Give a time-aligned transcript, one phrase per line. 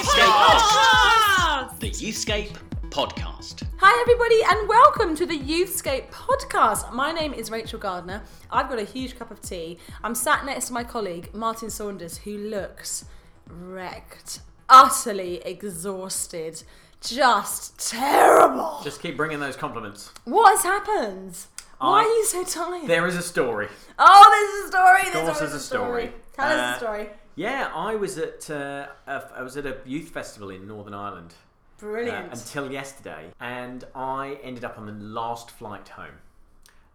[0.02, 1.80] Podcast.
[1.80, 2.58] The Youthscape
[2.90, 3.64] Podcast.
[3.78, 6.92] Hi, everybody, and welcome to the Youthscape podcast.
[6.94, 8.24] My name is Rachel Gardner.
[8.52, 9.78] I've got a huge cup of tea.
[10.04, 13.06] I'm sat next to my colleague, Martin Saunders, who looks
[13.50, 16.64] wrecked, utterly exhausted,
[17.02, 18.80] just terrible.
[18.84, 20.12] Just keep bringing those compliments.
[20.26, 21.38] what has happened?
[21.80, 22.88] Why I- are you so tired?
[22.88, 23.68] There is a story.
[24.00, 25.02] oh, there's a story.
[25.12, 26.12] There's course there's a story.
[26.34, 27.10] Tell us Uh, the story.
[27.36, 31.34] Yeah, I was at uh, a, I was at a youth festival in Northern Ireland
[31.34, 32.32] uh, Brilliant.
[32.32, 36.16] until yesterday, and I ended up on the last flight home.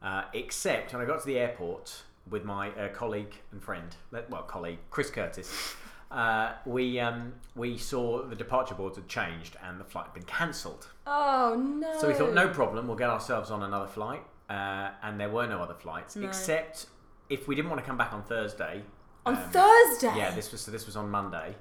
[0.02, 3.94] Uh, except when I got to the airport with my uh, colleague and friend,
[4.30, 5.74] well, colleague Chris Curtis,
[6.10, 10.22] uh, we um, we saw the departure boards had changed and the flight had been
[10.22, 10.86] cancelled.
[11.06, 11.98] oh no.
[12.00, 14.22] So we thought, no problem, we'll get ourselves on another flight.
[14.48, 16.26] Uh, and there were no other flights, No.
[16.26, 16.86] except
[17.28, 18.82] if we didn't want to come back on Thursday.
[19.26, 20.12] On um, Thursday.
[20.16, 21.54] Yeah, this was so this was on Monday.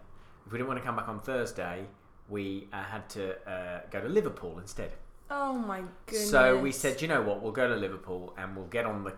[0.46, 1.86] If we didn't want to come back on Thursday,
[2.30, 4.92] we uh, had to uh, go to Liverpool instead.
[5.30, 6.32] Oh my goodness.
[6.32, 7.42] So we said, you know what?
[7.42, 9.14] We'll go to Liverpool and we'll get on the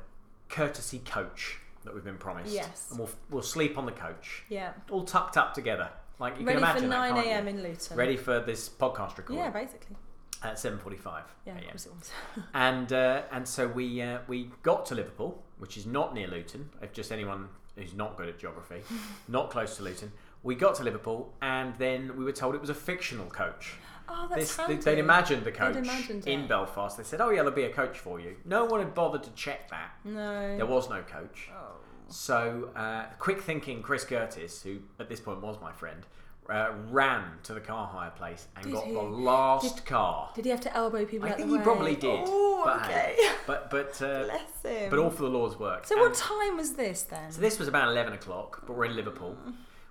[0.49, 2.53] courtesy coach that we've been promised.
[2.53, 2.87] Yes.
[2.89, 4.73] And we'll we'll sleep on the coach, Yeah.
[4.89, 5.89] all tucked up together,
[6.19, 6.89] like you Ready can for imagine.
[6.89, 7.31] 9 can't you?
[7.31, 7.47] a.m.
[7.47, 7.97] in Luton.
[7.97, 9.95] Ready for this podcast recording Yeah, basically.
[10.43, 11.69] at 7:45 Yeah, of a.m.
[11.69, 12.11] course it was.
[12.53, 16.69] and uh, and so we uh, we got to Liverpool, which is not near Luton.
[16.81, 18.81] If just anyone who's not good at geography,
[19.27, 20.11] not close to Luton,
[20.43, 23.73] we got to Liverpool, and then we were told it was a fictional coach.
[24.09, 24.75] Oh, that's This, handy.
[24.75, 26.49] they'd imagined the coach imagined in it.
[26.49, 26.97] Belfast.
[26.97, 29.29] They said, "Oh yeah, there'll be a coach for you." No one had bothered to
[29.31, 29.91] check that.
[30.03, 30.57] No.
[30.57, 31.49] There was no coach.
[31.55, 31.75] Oh.
[32.09, 36.05] So, uh, quick thinking Chris Curtis, who at this point was my friend,
[36.51, 38.93] uh, ran to the car hire place and Did got he?
[38.93, 40.29] the last Did- car.
[40.35, 41.63] Did he have to elbow people I think he way?
[41.63, 42.23] probably did.
[42.27, 43.15] Oh, but, okay.
[43.47, 44.89] but but uh, Bless him.
[44.89, 45.87] but all for the Lord's work.
[45.87, 47.31] So And- what time was this then?
[47.31, 49.37] So this was about eleven o'clock, but we're in Liverpool.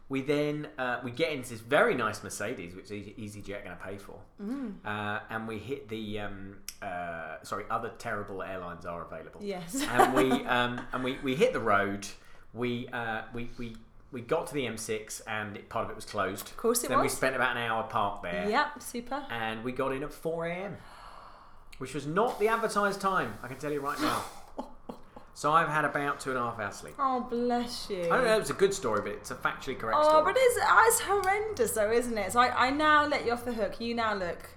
[0.09, 3.83] We then uh, we get into this very nice Mercedes, which Easy- EasyJet going to
[3.85, 4.75] pay for, Mm.
[4.85, 9.41] uh, and we hit the um, uh, sorry other terrible airlines are available.
[9.41, 9.81] Yes.
[9.89, 12.07] and we um, and we, we hit the road.
[12.53, 13.77] We uh, we we.
[14.13, 16.49] We got to the M6 and it, part of it was closed.
[16.49, 16.97] Of course it was.
[16.97, 18.49] then we spent about an hour parked there.
[18.49, 19.25] Yep, super.
[19.31, 20.77] And we got in at 4 a.m.,
[21.79, 24.25] which was not the advertised time, I can tell you right now.
[25.35, 26.95] so I've had about two and a half hours sleep.
[26.99, 28.03] Oh, bless you.
[28.05, 30.25] I don't know if it's a good story, but it's a factually correct Oh, story.
[30.25, 32.33] but it's, oh, it's horrendous though, isn't it?
[32.33, 33.81] So I, I now let you off the hook.
[33.81, 34.51] You now look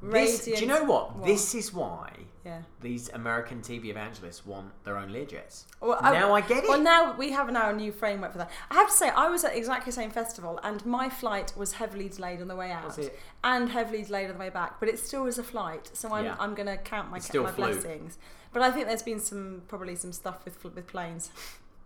[0.00, 0.44] radiant.
[0.44, 1.16] this, do you know what?
[1.16, 1.26] What?
[1.26, 2.12] This is why
[2.44, 2.62] Yeah.
[2.80, 5.66] these American TV evangelists want their own Learjets.
[5.80, 6.68] Well, now oh, I get it.
[6.68, 8.50] Well, now we have now a new framework for that.
[8.70, 11.72] I have to say, I was at exactly the same festival, and my flight was
[11.74, 12.98] heavily delayed on the way out,
[13.44, 14.80] and heavily delayed on the way back.
[14.80, 16.36] But it still was a flight, so I'm, Yeah.
[16.38, 17.46] I'm going to count my my flew.
[17.52, 18.18] blessings.
[18.52, 21.30] But I think there's been some probably some stuff with with planes.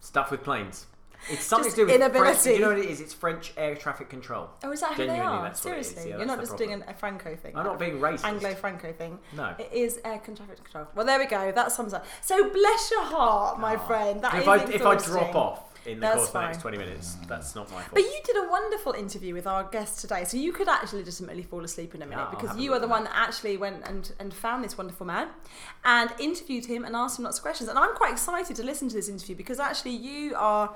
[0.00, 0.86] Stuff with planes.
[1.30, 2.20] It's something Just to do with inability.
[2.32, 2.44] French.
[2.44, 3.00] Do you know what it is?
[3.00, 4.50] It's French air traffic control.
[4.62, 5.42] Oh, is that who they are?
[5.42, 5.88] that's what it is.
[5.88, 6.88] Seriously, Yeah, you're not just doing problem.
[6.88, 7.56] an, a Franco thing.
[7.56, 8.24] I'm not being racist.
[8.24, 9.18] Anglo Franco thing.
[9.36, 9.54] No.
[9.58, 10.86] It is air traffic control.
[10.94, 11.52] Well, there we go.
[11.52, 12.04] That sums up.
[12.22, 13.78] So bless your heart, my Oh.
[13.86, 14.22] friend.
[14.22, 16.60] That if is I if I drop off in the That's course of the next
[16.62, 17.90] 20 minutes, that's not my fault.
[17.92, 21.42] But you did a wonderful interview with our guest today, so you could actually legitimately
[21.42, 24.32] fall asleep in a minute because you are the one that actually went and, and
[24.32, 25.28] found this wonderful man
[25.84, 27.68] and interviewed him and asked him lots of questions.
[27.68, 30.74] And I'm quite excited to listen to this interview because actually you are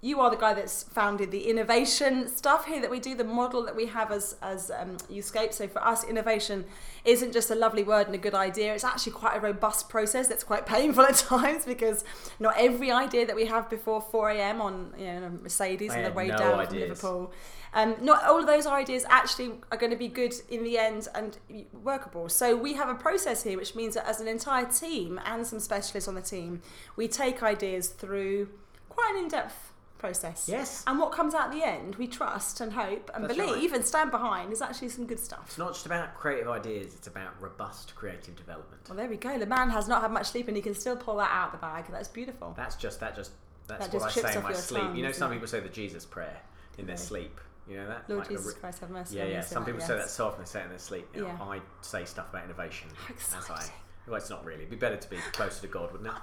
[0.00, 3.64] you are the guy that's founded the innovation stuff here that we do, the model
[3.64, 5.52] that we have as as um, Youthscape.
[5.52, 6.64] So for us, innovation
[7.04, 8.74] isn't just a lovely word and a good idea.
[8.74, 12.04] It's actually quite a robust process that's quite painful at times because
[12.38, 14.60] not every idea that we have before 4 a.m.
[14.60, 16.78] on you know Mercedes I on the way no down from.
[16.78, 17.32] Liverpool.
[17.74, 21.08] Um, not all of those ideas actually are going to be good in the end
[21.14, 21.36] and
[21.82, 22.28] workable.
[22.28, 25.58] So we have a process here, which means that as an entire team and some
[25.58, 26.62] specialists on the team,
[26.96, 28.48] we take ideas through
[28.88, 30.48] quite an in-depth process.
[30.48, 30.84] Yes.
[30.86, 33.76] And what comes out at the end, we trust and hope and That's believe right.
[33.80, 35.42] and stand behind is actually some good stuff.
[35.46, 38.82] It's not just about creative ideas, it's about robust creative development.
[38.88, 39.38] Well, there we go.
[39.38, 41.52] The man has not had much sleep and he can still pull that out of
[41.52, 41.84] the bag.
[41.90, 42.54] That's beautiful.
[42.56, 43.32] That's just that just
[43.66, 44.82] that's That what just I say in my sleep.
[44.82, 45.34] tongue, you know, some it?
[45.34, 46.36] people say the Jesus prayer
[46.78, 47.38] in their sleep.
[47.68, 48.04] You know that?
[48.08, 49.16] Lord Like Jesus re- Christ, have mercy.
[49.16, 49.40] Yeah, yeah.
[49.42, 50.04] Some that, people say yes.
[50.06, 51.06] that so often they say it in their sleep.
[51.14, 51.42] You know, Yeah.
[51.44, 52.88] I say stuff about innovation.
[52.96, 53.74] How as I, exciting.
[54.06, 54.60] well, it's not really.
[54.60, 56.14] It'd be better to be closer to God, wouldn't it?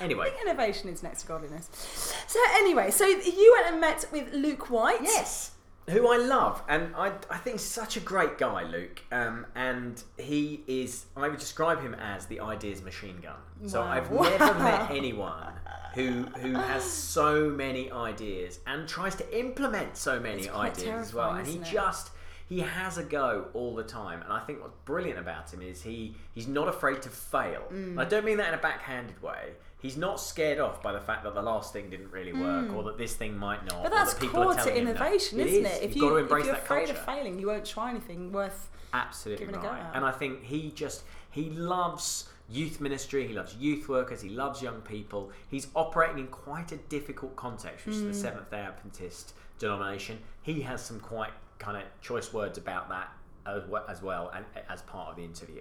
[0.00, 0.30] I Anyway.
[0.30, 1.68] think innovation is next to godliness.
[2.26, 5.00] So anyway, so you went and met with Luke White.
[5.02, 5.52] Yes,
[5.88, 9.02] who I love, and I, I think he's such a great guy, Luke.
[9.12, 11.04] Um, and he is.
[11.16, 13.68] I would describe him as the ideas machine gun.
[13.68, 13.88] So Wow.
[13.90, 15.52] I've never met anyone
[15.94, 21.32] who who has so many ideas and tries to implement so many ideas as well.
[21.32, 21.72] And he terrifying, isn't it?
[21.72, 22.10] just
[22.48, 25.82] he has a go all the time, and I think what's brilliant about him is
[25.82, 27.62] he he's not afraid to fail.
[27.70, 27.98] Mm.
[28.00, 29.52] I don't mean that in a backhanded way.
[29.84, 32.82] He's not scared off by the fact that the last thing didn't really work, or
[32.84, 33.80] that this thing might not.
[33.80, 33.82] Mm.
[33.82, 34.90] But that's that core to telling him no.
[34.92, 35.72] innovation, It isn't is.
[35.78, 35.82] it?
[35.82, 36.92] If You've you if you're afraid culture.
[36.92, 38.70] of failing, you won't try anything worth.
[38.94, 39.90] Absolutely giving a go at.
[39.94, 43.26] And I think he just he loves youth ministry.
[43.28, 44.22] He loves youth workers.
[44.22, 45.30] He loves young people.
[45.50, 48.08] He's operating in quite a difficult context, which is Hmm.
[48.08, 50.18] the Seventh Day Adventist denomination.
[50.42, 53.08] He has some quite kind of choice words about that
[53.46, 55.60] as well, as, well and as part of the interview.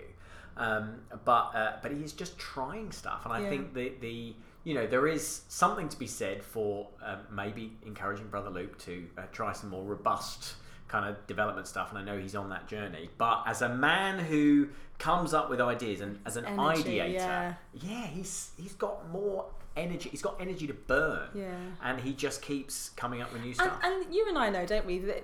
[0.57, 3.49] Um, but uh, but he is just trying stuff, and I Yeah.
[3.49, 8.27] think the the you know there is something to be said for um, maybe encouraging
[8.27, 10.55] Brother Luke to uh, try some more robust
[10.87, 13.09] kind of development stuff, and I know he's on that journey.
[13.17, 14.69] But as a man who
[14.99, 17.53] comes up with ideas and as an Energy, ideator, yeah.
[17.73, 20.09] yeah, he's he's got more energy.
[20.09, 21.55] He's got energy to burn, Yeah.
[21.83, 23.79] and he just keeps coming up with new stuff.
[23.83, 24.99] and you and I know, don't we?
[24.99, 25.21] The,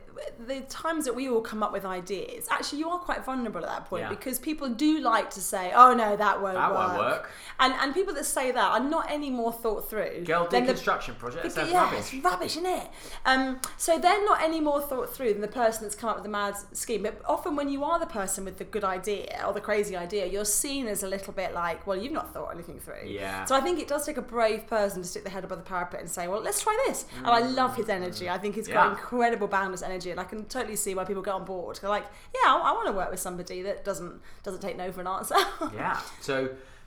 [0.47, 3.67] the times that we all come up with ideas, actually, you are quite vulnerable at
[3.69, 4.09] that point Yeah.
[4.09, 7.29] because people do like to say, "Oh no, that won't That work." won't work.
[7.59, 10.23] And and people that say that are not any more thought through.
[10.25, 11.51] Girl than the- deconstruction project.
[11.51, 12.13] Sounds yeah, rubbish.
[12.13, 12.87] it's rubbish, isn't it?
[13.25, 16.23] Um, so they're not any more thought through than the person that's come up with
[16.23, 17.03] the mad scheme.
[17.03, 20.25] But often, when you are the person with the good idea or the crazy idea,
[20.25, 23.05] you're seen as a little bit like, well, you've not thought anything through.
[23.05, 23.45] Yeah.
[23.45, 25.63] So I think it does take a brave person to stick their head above the
[25.65, 27.05] parapet and say, well, let's try this.
[27.17, 28.29] And I love his energy.
[28.29, 28.91] I think he's got Yeah.
[28.91, 31.77] incredible boundless energy, and I can totally see why people get on board.
[31.81, 34.91] They're like, yeah, I, I want to work with somebody that doesn't doesn't take no
[34.93, 35.35] for an answer.
[35.75, 35.99] yeah.
[36.21, 36.35] So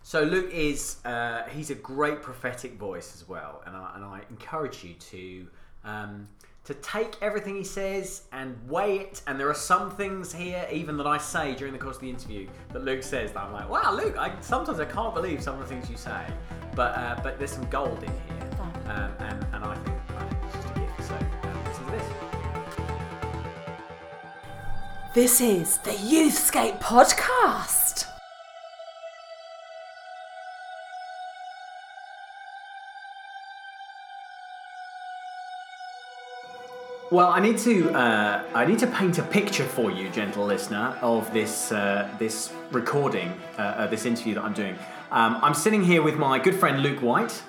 [0.02, 4.20] so Luke is uh, he's a great prophetic voice as well, and I, and I
[4.30, 5.46] encourage you to
[5.84, 6.28] um,
[6.64, 9.22] to take everything he says and weigh it.
[9.26, 12.10] And there are some things here, even that I say during the course of the
[12.10, 14.16] interview, that Luke says that I'm like, wow, Luke.
[14.16, 16.24] I, sometimes I can't believe some of the things you say,
[16.74, 18.50] but uh, but there's some gold in here,
[18.86, 21.02] um, and and I think, I it's just a gift.
[21.08, 22.06] So um, listen to this.
[25.14, 28.11] this is the Youthscape podcast.
[37.12, 40.96] Well, I need to uh, I need to paint a picture for you, gentle listener,
[41.02, 44.78] of this uh, this recording, uh, this interview that I'm doing.
[45.10, 47.42] Um, I'm sitting here with my good friend Luke White.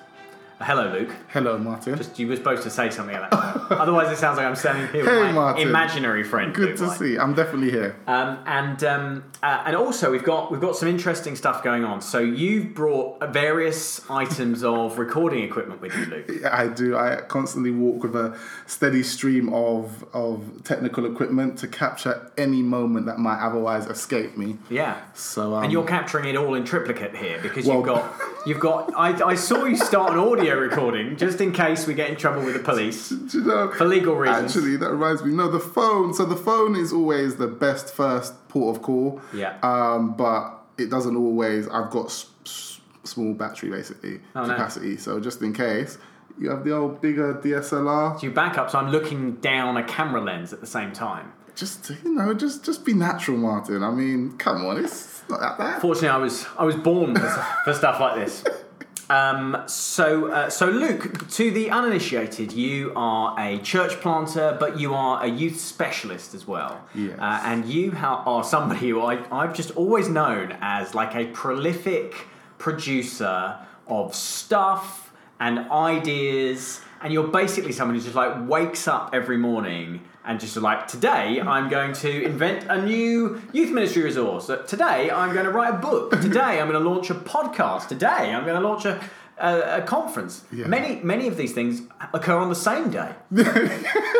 [0.60, 1.10] Uh, hello, Luke.
[1.30, 1.98] Hello, Martin.
[1.98, 3.32] Just you were supposed to say something at that
[3.70, 3.72] point.
[3.82, 5.68] Otherwise, it sounds like I'm standing here Hey, with my Martin.
[5.68, 6.54] imaginary friend.
[6.54, 7.00] Good Luke to White.
[7.00, 7.18] see.
[7.18, 7.96] I'm definitely here.
[8.08, 12.02] Um, and um, uh, and also we've got we've got some interesting stuff going on.
[12.02, 16.46] So you've brought various items of recording equipment with you, Luke.
[16.46, 16.96] I do.
[16.98, 23.08] I constantly walk with a steady stream of of technical equipment to capture any moment
[23.08, 24.58] that might otherwise escape me.
[24.70, 25.00] Yeah.
[25.16, 28.14] So, um, And you're capturing it all in triplicate here because Well- you've got
[28.46, 28.94] you've got.
[28.96, 32.44] I, I saw you start an audio recording just in case we get in trouble
[32.44, 34.56] with the police you know, for legal reasons.
[34.56, 35.32] Actually, that reminds me.
[35.34, 36.14] No, the phone.
[36.14, 39.22] So the phone is always the best first port of call.
[39.34, 39.58] Yeah.
[39.64, 41.68] Um, but it doesn't always.
[41.68, 44.50] I've got s- s- small battery basically Oh, no.
[44.54, 44.98] capacity.
[44.98, 45.98] So just in case,
[46.40, 48.20] you have the old bigger DSLR.
[48.20, 51.32] So you back up, so I'm looking down a camera lens at the same time.
[51.56, 53.84] Just you know, just just be natural, Martin.
[53.84, 55.82] I mean, come on, it's not that bad.
[55.82, 57.28] Fortunately, I was I was born for,
[57.66, 58.44] for stuff like this.
[59.10, 64.94] Um, so, uh, so Luke, to the uninitiated, you are a church planter, but you
[64.94, 66.82] are a youth specialist as well.
[66.96, 67.20] Yes.
[67.20, 71.26] Uh, and you ha- are somebody who I, I've just always known as like a
[71.28, 72.28] prolific
[72.58, 73.58] producer
[73.88, 76.80] of stuff and ideas.
[77.04, 81.42] And you're basically someone who just like wakes up every morning and just like today
[81.42, 84.50] I'm going to invent a new youth ministry resource.
[84.50, 86.12] Uh, Today I'm going to write a book.
[86.22, 87.90] Today I'm going to launch a podcast.
[87.90, 89.04] Today I'm going to launch a
[89.38, 90.44] a, a conference.
[90.52, 90.68] Yeah.
[90.68, 91.82] Many many of these things
[92.14, 93.14] occur on the same day.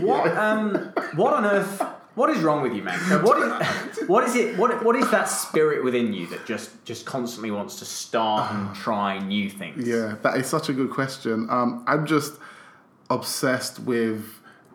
[0.00, 0.74] What um
[1.14, 1.82] what on earth
[2.18, 2.98] what is wrong with you, man?
[3.22, 7.06] What is what is it what what is that spirit within you that just just
[7.06, 9.86] constantly wants to start and try new things?
[9.86, 11.46] Yeah, that is such a good question.
[11.48, 12.34] Um, I'm just
[13.08, 14.24] obsessed with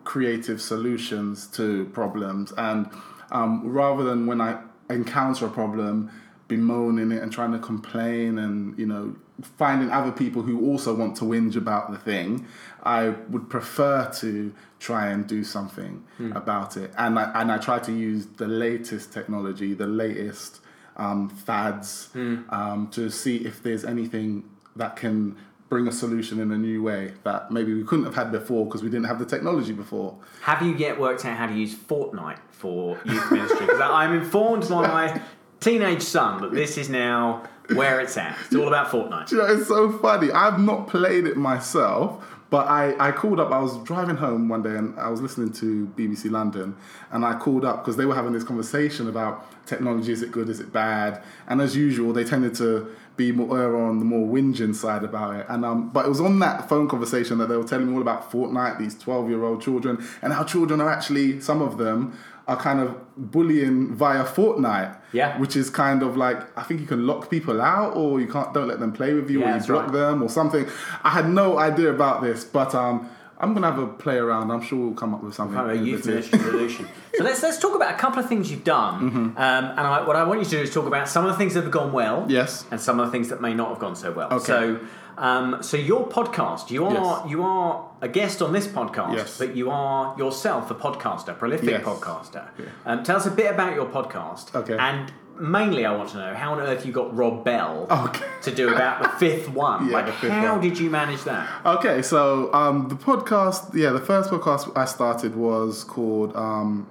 [0.04, 2.88] creative solutions to problems, and
[3.30, 6.10] um, rather than when I encounter a problem,
[6.48, 11.16] bemoaning it and trying to complain, and you know, finding other people who also want
[11.16, 12.46] to whinge about the thing,
[12.82, 16.04] I would prefer to try and do something
[16.36, 20.60] about it, and I and I try to use the latest technology, the latest
[20.96, 24.44] um, fads, um, to see if there's anything
[24.76, 25.36] that can
[25.68, 28.82] bring a solution in a new way that maybe we couldn't have had before because
[28.82, 30.16] we didn't have the technology before.
[30.42, 33.66] Have you yet worked out how to use Fortnite for youth ministry?
[33.66, 35.20] Because I'm informed by my
[35.60, 37.42] teenage son that this is now
[37.72, 38.36] where it's at.
[38.46, 39.28] It's all about Fortnite.
[39.28, 40.30] Do you know, it's so funny.
[40.30, 44.62] I've not played it myself, But I, I called up, I was driving home one
[44.62, 46.76] day and I was listening to BBC London
[47.10, 50.48] and I called up because they were having this conversation about technology is it good,
[50.48, 51.22] is it bad?
[51.48, 55.46] And as usual, they tended to be more on the more whinging side about it.
[55.48, 58.02] And um, but it was on that phone conversation that they were telling me all
[58.02, 62.16] about Fortnite, these twelve year old children, and how children are actually some of them
[62.46, 64.96] are kind of bullying via Fortnite.
[65.12, 65.38] Yeah.
[65.38, 68.52] Which is kind of like I think you can lock people out or you can't
[68.52, 69.92] don't let them play with you Yeah, or you block right.
[69.92, 70.66] them or something.
[71.02, 73.08] I had no idea about this, but um
[73.38, 74.50] I'm gonna have a play around.
[74.52, 75.58] I'm sure we'll come up with something.
[75.58, 76.86] A youth ministry solution.
[77.14, 79.18] So let's let's talk about a couple of things you've done, Mm-hmm.
[79.18, 81.36] um, and I, what I want you to do is talk about some of the
[81.38, 82.64] things that have gone well, Yes.
[82.70, 84.32] and some of the things that may not have gone so well.
[84.32, 84.44] Okay.
[84.44, 84.80] So,
[85.18, 87.30] um, so your podcast, you are Yes.
[87.30, 89.38] you are a guest on this podcast, Yes.
[89.38, 91.84] but you are yourself a podcaster, prolific Yes.
[91.84, 92.44] podcaster.
[92.58, 92.66] Yeah.
[92.86, 94.76] Um, tell us a bit about your podcast, Okay.
[94.78, 98.24] and mainly I want to know how on earth you got Rob Bell Okay.
[98.42, 99.86] to do about the fifth one.
[99.88, 100.60] Yeah, like, fifth how one.
[100.60, 101.46] did you manage that?
[101.66, 106.86] Okay, so um, the podcast, yeah, the first podcast I started was called um,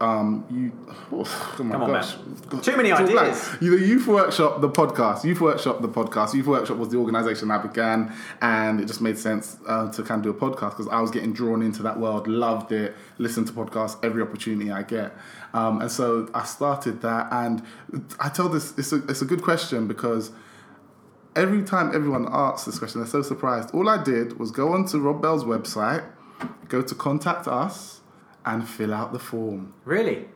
[0.00, 0.72] um, you.
[1.12, 1.24] Oh,
[1.58, 2.16] my Come on, gosh.
[2.50, 2.60] man.
[2.60, 3.28] Too many it's all blank.
[3.28, 3.58] ideas.
[3.60, 5.24] The Youth Workshop, the podcast.
[5.24, 6.34] Youth Workshop, the podcast.
[6.34, 10.24] Youth Workshop was the organisation I began, and it just made sense uh, to kind
[10.24, 13.46] of do a podcast because I was getting drawn into that world, loved it, listened
[13.48, 15.14] to podcasts every opportunity I get,
[15.54, 17.28] um, and so I started that.
[17.32, 17.62] And
[18.20, 20.30] I tell this, it's a, it's a good question because
[21.36, 23.74] every time everyone asks this question, they're so surprised.
[23.74, 26.04] All I did was go onto Rob Bell's website,
[26.68, 27.97] go to contact us,
[28.48, 29.74] and fill out the form.
[29.84, 30.26] Really?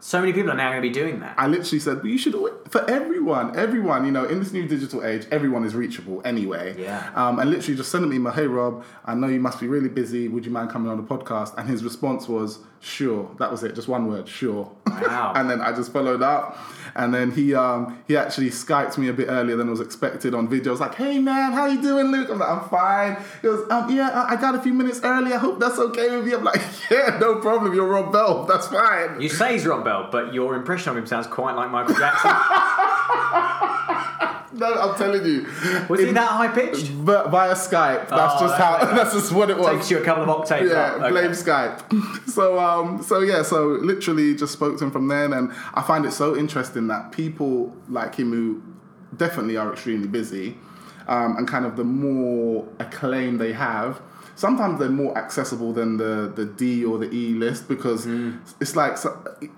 [0.00, 1.36] So many people are now going to be doing that.
[1.38, 3.56] I literally said, well, you should it for everyone.
[3.56, 6.74] Everyone, you know, in this new digital age, everyone is reachable anyway.
[6.76, 7.12] Yeah.
[7.14, 9.88] Um, and literally just send an email, hey, Rob, I know you must be really
[9.88, 10.26] busy.
[10.26, 11.56] Would you mind coming on the podcast?
[11.56, 13.30] And his response was, sure.
[13.38, 14.72] That was it, just one word, sure.
[14.88, 15.34] Wow.
[15.36, 16.58] and then I just followed up.
[16.94, 20.48] And then he um, he actually Skyped me a bit earlier than was expected on
[20.48, 20.70] video.
[20.70, 22.28] I was like, hey, man, how you doing, Luke?
[22.30, 23.16] I'm like, I'm fine.
[23.40, 25.32] He goes, um, yeah, I I got a few minutes early.
[25.32, 26.36] I hope that's okay with you.
[26.36, 27.74] I'm like, yeah, no problem.
[27.74, 28.44] You're Rob Bell.
[28.44, 29.20] That's fine.
[29.20, 32.30] You say he's Rob Bell, but your impression of him sounds quite like Michael Jackson.
[34.54, 35.46] No, I'm telling you.
[35.88, 36.92] Was he In- that high pitched?
[37.04, 38.08] But via Skype.
[38.08, 38.78] That's Oh, just how.
[38.84, 38.94] that.
[38.96, 39.68] That's just what it was.
[39.68, 41.00] Takes you a couple of octaves yeah, up.
[41.00, 41.10] Okay.
[41.10, 41.80] blame Skype.
[42.28, 46.04] So um, so yeah, so literally just spoke to him from then, and I find
[46.06, 48.62] it so interesting that people like him who
[49.16, 50.56] definitely are extremely busy,
[51.08, 54.00] um, and kind of the more acclaim they have.
[54.34, 58.06] Sometimes they're more accessible than the, the D or the E list because
[58.60, 58.96] it's like,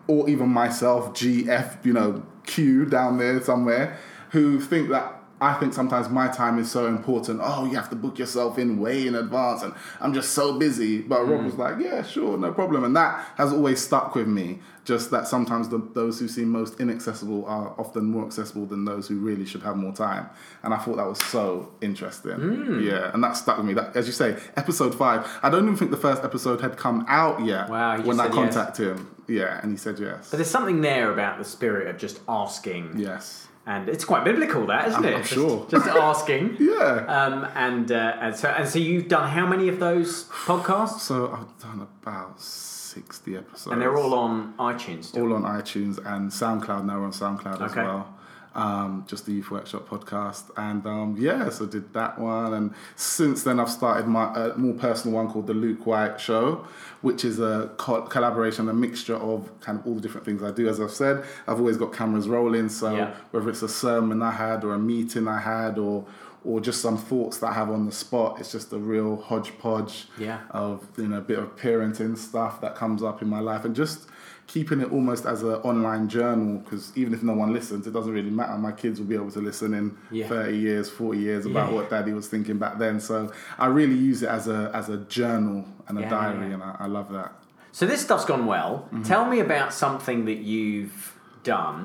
[0.09, 3.97] or even myself, G, F, you know, Q down there somewhere,
[4.35, 7.41] who think that I think sometimes my time is so important.
[7.43, 11.03] Oh, you have to book yourself in way in advance, and I'm just so busy.
[11.03, 11.47] But Rob hmm.
[11.47, 14.61] was like, "Yeah, sure, no problem," and that has always stuck with me.
[14.85, 19.09] Just that sometimes the, those who seem most inaccessible are often more accessible than those
[19.09, 20.29] who really should have more time.
[20.63, 22.33] And I thought that was so interesting.
[22.33, 22.81] Hmm.
[22.81, 23.75] Yeah, and that stuck with me.
[23.75, 25.29] That, as you say, episode five.
[25.43, 27.69] I don't even think the first episode had come out yet.
[27.69, 28.55] Wow, when I said yes.
[28.55, 30.31] contacted him, yeah, and he said yes.
[30.31, 32.99] But there's something there about the spirit of just asking.
[32.99, 33.49] yes.
[33.67, 35.19] And it's quite biblical, that, isn't I'm- it?
[35.23, 35.67] Just- sure.
[35.71, 36.57] Just asking.
[36.61, 37.05] Yeah.
[37.09, 41.01] Um, and, uh, and so and so you've done how many of those podcasts?
[41.01, 43.73] So I've done about sixty episodes.
[43.73, 45.17] And they're all on iTunes.
[45.17, 46.85] All on iTunes and SoundCloud.
[46.85, 48.14] Now we're on SoundCloud as well.
[48.57, 52.55] Um, just the Youth Workshop podcast, and um, yeah, so did that one.
[52.55, 56.65] And since then, I've started my uh, more personal one called the Luke White Show,
[57.03, 60.53] which is a co- collaboration, a mixture of kind of all the different things I
[60.53, 60.69] do.
[60.69, 63.15] As I've said, I've always got cameras rolling, so Yeah.
[63.33, 66.05] whether it's a sermon I had or a meeting I had or
[66.45, 70.07] or just some thoughts that I have on the spot, it's just a real hodgepodge
[70.19, 70.41] Yeah.
[70.51, 73.75] of you know a bit of parenting stuff that comes up in my life and
[73.75, 74.07] just
[74.47, 78.13] keeping it almost as an online journal because even if no one listens it doesn't
[78.13, 80.29] really matter my kids will be able to listen in Yeah.
[80.29, 81.75] 30 years 40 years about Yeah.
[81.77, 84.99] what daddy was thinking back then so i really use it as a as a
[84.99, 87.33] journal and a Yeah, diary and I, I love that
[87.73, 88.73] So this stuff's gone well.
[88.87, 89.03] Mm-hmm.
[89.03, 91.81] Tell me about something that you've done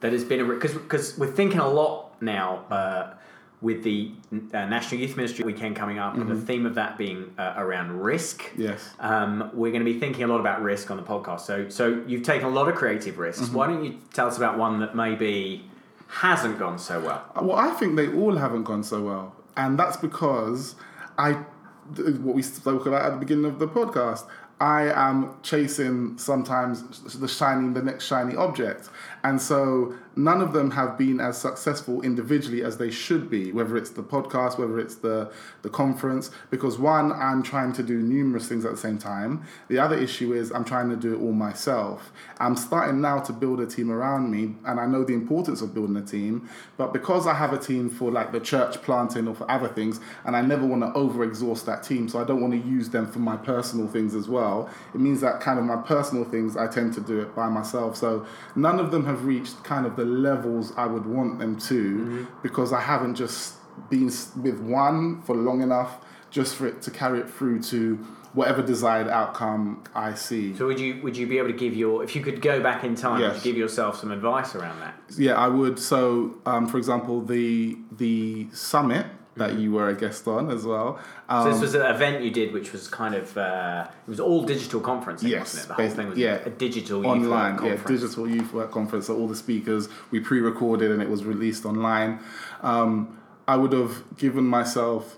[0.00, 3.14] that has been a because because we're thinking a lot now uh,
[3.62, 7.34] with the uh, National Youth Ministry weekend coming up, and the theme of that being
[7.38, 8.42] uh, around risk.
[8.42, 8.62] Mm-hmm.
[8.62, 8.90] Yes.
[8.98, 11.40] Um, we're going to be thinking a lot about risk on the podcast.
[11.40, 13.46] So so you've taken a lot of creative risks.
[13.46, 13.54] Mm-hmm.
[13.54, 15.64] Why don't you tell us about one that maybe
[16.08, 17.24] hasn't gone so well?
[17.40, 20.74] Well, I think they all haven't gone so well, and that's because
[21.18, 24.26] I, what we spoke about at the beginning of the podcast.
[24.60, 28.90] I am chasing sometimes the shiny, the next shiny object.
[29.24, 33.76] And so none of them have been as successful individually as they should be, whether
[33.76, 35.30] it's the podcast, whether it's the,
[35.62, 39.44] the conference, because one, I'm trying to do numerous things at the same time.
[39.68, 42.12] The other issue is I'm trying to do it all myself.
[42.38, 45.74] I'm starting now to build a team around me, and I know the importance of
[45.74, 49.34] building a team, but because I have a team for like the church planting or
[49.34, 52.40] for other things, and I never want to over exhaust that team, so I don't
[52.40, 54.68] want to use them for my personal things as well.
[54.94, 57.96] It means that kind of my personal things, I tend to do it by myself.
[57.96, 62.26] So none of them have reached kind of the levels I would want them to
[62.42, 63.54] because I haven't just
[63.88, 64.10] been
[64.42, 67.96] with one for long enough just for it to carry it through to
[68.34, 70.54] whatever desired outcome I see.
[70.54, 72.84] So would you would you be able to give your if you could go back
[72.84, 73.44] in time, would Yes.
[73.44, 74.94] you give yourself some advice around that?
[75.18, 75.78] Yeah, I would.
[75.78, 79.06] So, um, for example, the the summit
[79.40, 81.00] that you were a guest on as well.
[81.28, 84.20] Um, So this was an event you did, which was kind of uh, it was
[84.20, 85.68] all digital conferencing, Yes, wasn't it?
[85.68, 86.34] The whole thing was yeah.
[86.44, 88.00] a digital youth online, work yeah, conference.
[88.02, 89.06] digital youth work conference.
[89.06, 92.20] So all the speakers we pre-recorded and it was released online.
[92.62, 93.18] Um,
[93.48, 95.16] I would have given myself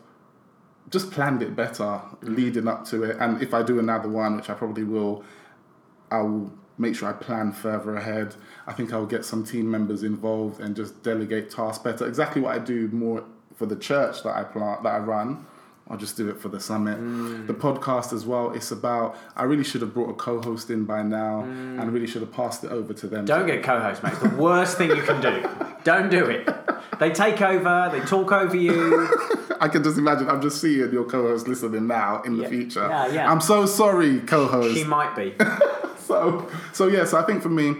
[0.88, 4.48] just planned it better leading up to it, and if I do another one, which
[4.48, 5.24] I probably will,
[6.10, 8.34] I will make sure I plan further ahead.
[8.66, 12.06] I think I'll get some team members involved and just delegate tasks better.
[12.06, 13.24] Exactly what I do more
[13.56, 15.46] for the church that I plant that I run.
[15.90, 16.96] I'll just do it for the summit.
[17.48, 18.52] The podcast as well.
[18.52, 19.16] It's about.
[19.36, 22.62] I really should have brought a co-host in by now, and really should have passed
[22.64, 23.24] it over to them.
[23.24, 24.12] Don't get co-host, mate.
[24.14, 25.46] It's the worst thing you can do.
[25.84, 26.48] Don't do it.
[27.00, 27.90] They take over.
[27.92, 29.08] They talk over you.
[29.60, 30.28] I can just imagine.
[30.30, 32.48] I'm just seeing your co-host listening now in the Yeah.
[32.48, 32.86] future.
[32.88, 33.30] Yeah, yeah.
[33.30, 34.76] I'm so sorry, co-host.
[34.76, 35.34] She might be.
[35.98, 37.76] so so yeah so i think for me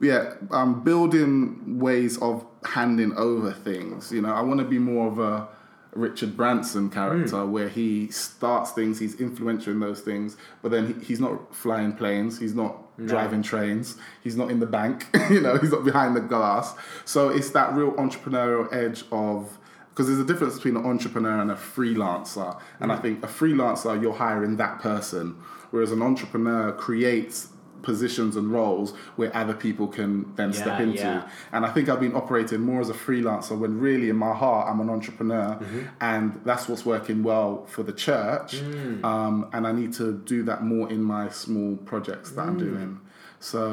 [0.00, 4.12] yeah um building ways of handing over things.
[4.12, 5.48] You know i want to be more of a
[5.94, 7.52] richard branson character Hmm.
[7.52, 11.92] where he starts things he's influential in those things but then he, he's not flying
[11.94, 16.14] planes he's not driving trains he's not in the bank you know he's not behind
[16.16, 16.74] the glass.
[17.04, 19.58] So it's that real entrepreneurial edge of
[19.90, 24.00] because there's a difference between an entrepreneur and a freelancer and i think a freelancer
[24.02, 25.34] you're hiring that person
[25.70, 27.48] whereas an entrepreneur creates
[27.90, 28.88] positions and roles
[29.18, 31.28] where other people can then step into yeah.
[31.54, 34.62] and i think i've been operating more as a freelancer when really in my heart
[34.68, 35.82] i'm an entrepreneur Mm-hmm.
[36.12, 39.04] and that's what's working well for the church Mm.
[39.12, 42.90] um, and i need to do that more in my small projects that i'm doing
[43.38, 43.64] so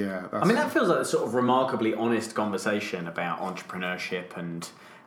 [0.00, 0.42] yeah that's Mm.
[0.42, 4.60] I mean, that feels like a sort of remarkably honest conversation about entrepreneurship and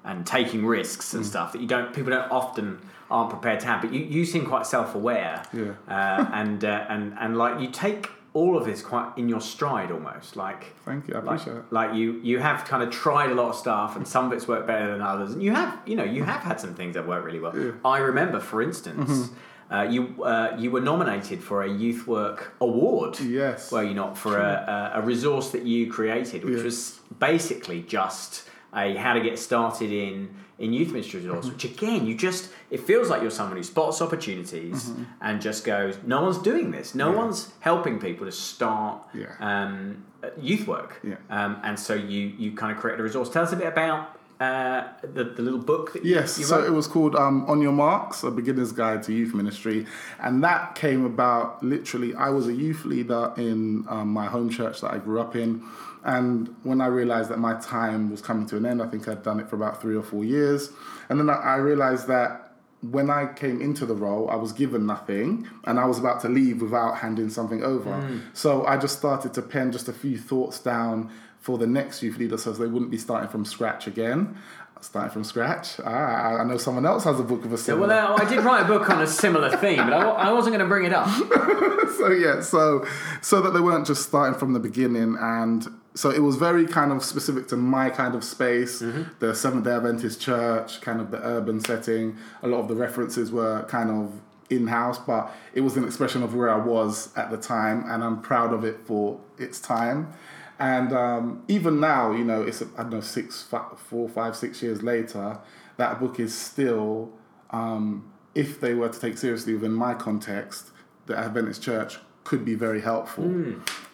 [0.10, 1.16] and taking risks Mm.
[1.18, 2.68] and stuff that you don't people don't often
[3.10, 3.82] aren't prepared to have.
[3.84, 5.74] But you, you seem quite self aware, Yeah.
[5.98, 9.92] uh, and uh, and and like you take all of this quite in your stride
[9.92, 10.64] almost like.
[10.86, 13.50] thank you i Like, appreciate it like you, you have kind of tried a lot
[13.50, 15.34] of stuff, and some of it's worked better than others.
[15.34, 17.54] And you have, you know, you have had some things that worked really well.
[17.84, 19.74] I remember, for instance, Mm-hmm.
[19.74, 23.20] uh, you uh, you were nominated for a Youth Work Award.
[23.20, 23.72] Yes.
[23.72, 26.64] Were you not for a, a, a resource that you created, which Yeah.
[26.64, 31.46] was basically just a how to get started in in youth ministry resource.
[31.46, 31.54] Mm-hmm.
[31.56, 35.04] Which again, you just it feels like you're someone who spots opportunities Mm-hmm.
[35.22, 36.94] and just goes, no one's doing this.
[36.96, 39.34] No one's helping people to start Yeah.
[39.40, 40.04] um,
[40.40, 41.00] youth work.
[41.04, 41.16] Yeah.
[41.30, 43.30] Um, and so you you kind of created a resource.
[43.30, 46.64] Tell us a bit about uh, the, the little book that you, Yes, you so
[46.64, 49.86] it was called um, On Your Marks, a beginner's guide to youth ministry.
[50.20, 54.82] And that came about literally, I was a youth leader in um, my home church
[54.82, 55.62] that I grew up in.
[56.04, 59.24] And when I realized that my time was coming to an end, I think I'd
[59.24, 60.70] done it for about three or four years.
[61.10, 65.48] And then I realized that when I came into the role, I was given nothing
[65.66, 68.20] and I was about to leave without handing something over.
[68.34, 72.18] So I just started to pen just a few thoughts down for the next youth
[72.18, 74.36] leader so they wouldn't be starting from scratch again.
[74.84, 75.80] Starting from scratch.
[75.86, 77.88] Ah, I- I know someone else has a book of a similar.
[77.88, 80.56] well, uh, I did write a book on a similar theme, but I, I wasn't
[80.56, 81.08] going to bring it up.
[82.00, 82.84] so yeah, so
[83.22, 86.92] so that they weren't just starting from the beginning, and so it was very kind
[86.92, 88.80] of specific to my kind of space,
[89.20, 92.18] the Seventh Day Adventist Church, kind of the urban setting.
[92.44, 94.14] A lot of the references were kind of
[94.50, 98.04] in house, but it was an expression of where I was at the time, and
[98.04, 100.14] I'm proud of it for its time.
[100.60, 104.62] And um, even now, you know, it's I don't know six, fi- four, five, six
[104.62, 105.40] years later,
[105.78, 107.12] that book is still
[107.50, 110.70] um, if they were to take seriously within my context,
[111.08, 113.24] the Adventist Church could be very helpful.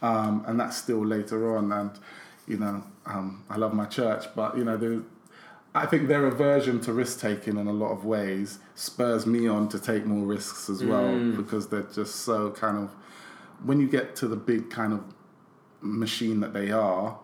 [0.02, 1.72] Um, and that's still later on.
[1.72, 1.92] And,
[2.48, 5.04] you know, um, I love my church, but, you know,
[5.76, 9.70] I think their aversion to risk taking in a lot of ways spurs me on
[9.70, 12.92] to take more risks as well because they're just so kind of,
[13.64, 15.02] when you get to the big kind of
[15.82, 17.20] machine that they are,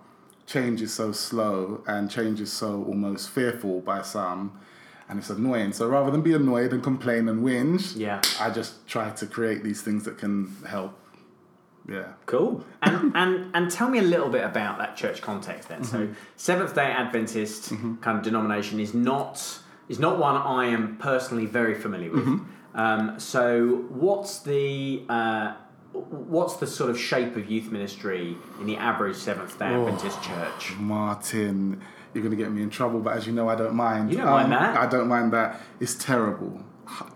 [0.46, 4.60] change is so slow and change is so almost fearful by some.
[5.10, 5.74] and it's annoying.
[5.74, 8.22] So rather than be annoyed and complain and whinge, Yeah.
[8.40, 10.98] I just try to create these things that can help.
[11.88, 12.14] Yeah.
[12.26, 12.64] Cool.
[12.82, 15.84] And and and tell me a little bit about that church context then.
[15.84, 17.70] So Seventh Day Adventist
[18.02, 22.42] kind of denomination is not is not one I am personally very familiar with.
[22.74, 25.54] Um, so what's the uh,
[25.92, 30.74] what's the sort of shape of youth ministry in the average Seventh Day Adventist church?
[30.78, 31.82] Martin,
[32.14, 34.04] you're going to get me in trouble, but as you know, I don't mind.
[34.04, 34.78] Um, You don't mind that?
[34.78, 35.62] I don't mind that.
[35.80, 36.64] It's terrible.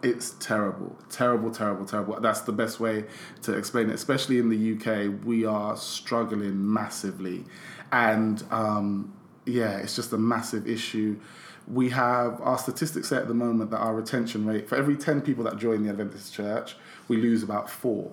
[0.02, 0.96] It's terrible.
[1.10, 2.20] Terrible, terrible, terrible.
[2.20, 3.06] That's the best way
[3.44, 3.94] to explain it.
[3.94, 7.46] Especially in the UK, we are struggling massively.
[7.92, 9.14] And um,
[9.46, 11.20] yeah, it's just a massive issue.
[11.68, 15.22] We have our statistics say at the moment that our retention rate, for every 10
[15.22, 16.78] people that join the Adventist church,
[17.08, 18.12] we lose about four.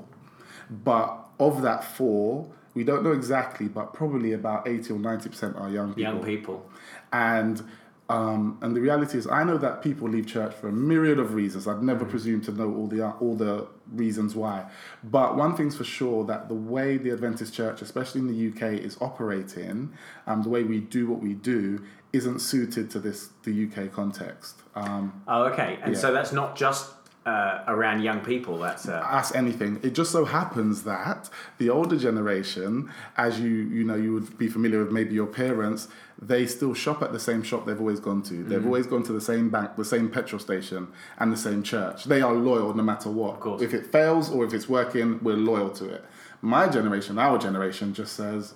[0.71, 5.71] But of that four, we don't know exactly, but probably about 80 or 90% are
[5.71, 6.03] young people.
[6.03, 6.71] Young people.
[7.13, 7.63] And
[8.09, 11.33] um, and the reality is, I know that people leave church for a myriad of
[11.35, 11.67] reasons.
[11.67, 14.67] I'd never presume to know all the all the reasons why.
[15.03, 18.75] But one thing's for sure that the way the Adventist Church, especially in the UK,
[18.79, 19.93] is operating,
[20.27, 24.61] um, the way we do what we do, isn't suited to this the UK context.
[24.75, 25.79] Um, Oh, okay.
[25.83, 26.01] And Yeah.
[26.01, 26.91] so that's not just
[27.27, 28.59] uh, around young people.
[28.59, 29.81] That's uh, ask anything.
[29.83, 34.49] It just so happens that the older generation, as you you know, you would be
[34.49, 35.89] familiar with maybe your parents,
[36.21, 38.35] they still shop at the same shop they've always gone to.
[38.35, 38.49] Mm-hmm.
[38.49, 42.05] They've always gone to the same bank, the same petrol station, and the same church.
[42.05, 43.35] They are loyal no matter what.
[43.35, 43.63] Of course.
[43.63, 46.05] If it fails or if it's working, we're loyal to it.
[46.43, 48.55] My generation, our generation, just says.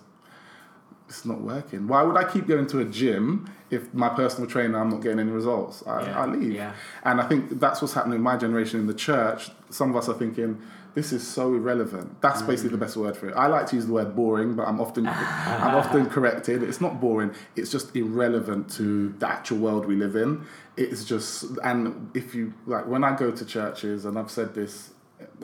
[1.09, 1.89] It's not working.
[1.89, 5.19] Why would I keep going to a gym if my personal trainer I'm not getting
[5.19, 5.83] any results?
[5.87, 6.53] I, Yeah, I leave.
[6.53, 6.73] yeah.
[7.03, 9.51] And I think that's what's happening in my generation in the church.
[9.71, 10.61] Some of us are thinking,
[10.95, 12.21] this is so irrelevant.
[12.21, 12.49] That's mm.
[12.49, 13.35] basically the best word for it.
[13.37, 16.63] I like to use the word boring, but I'm often I'm often corrected.
[16.63, 17.33] It's not boring.
[17.57, 20.45] It's just irrelevant to the actual world we live in.
[20.77, 24.91] It's just and if you like when I go to churches and I've said this,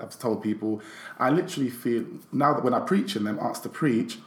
[0.02, 0.82] I've told people,
[1.18, 4.18] I literally feel now that when I preach in them, asked to preach,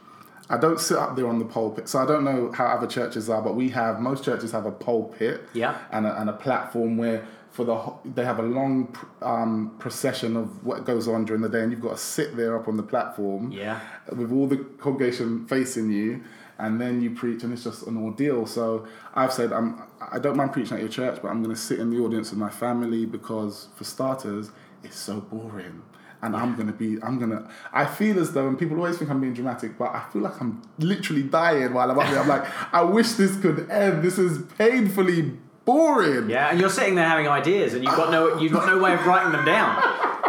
[0.49, 1.89] I don't sit up there on the pulpit.
[1.89, 4.71] So I don't know how other churches are, but we have most churches have a
[4.71, 5.77] pulpit Yeah.
[5.91, 10.63] and a, and a platform where for the they have a long um, procession of
[10.65, 12.83] what goes on during the day, and you've got to sit there up on the
[12.83, 13.79] platform Yeah.
[14.15, 16.21] with all the congregation facing you,
[16.59, 18.45] and then you preach, and it's just an ordeal.
[18.45, 19.81] So I've said I'm
[20.11, 22.29] I don't mind preaching at your church, but I'm going to sit in the audience
[22.29, 24.51] with my family because for starters,
[24.83, 25.81] it's so boring.
[26.21, 29.21] And I'm gonna be, I'm gonna, I feel as though, and people always think I'm
[29.21, 32.19] being dramatic, but I feel like I'm literally dying while I'm up there.
[32.19, 34.03] I'm like, I wish this could end.
[34.03, 35.33] This is painfully
[35.65, 36.29] boring.
[36.29, 38.93] Yeah, and you're sitting there having ideas, and you've got no you've got no way
[38.93, 39.75] of writing them down.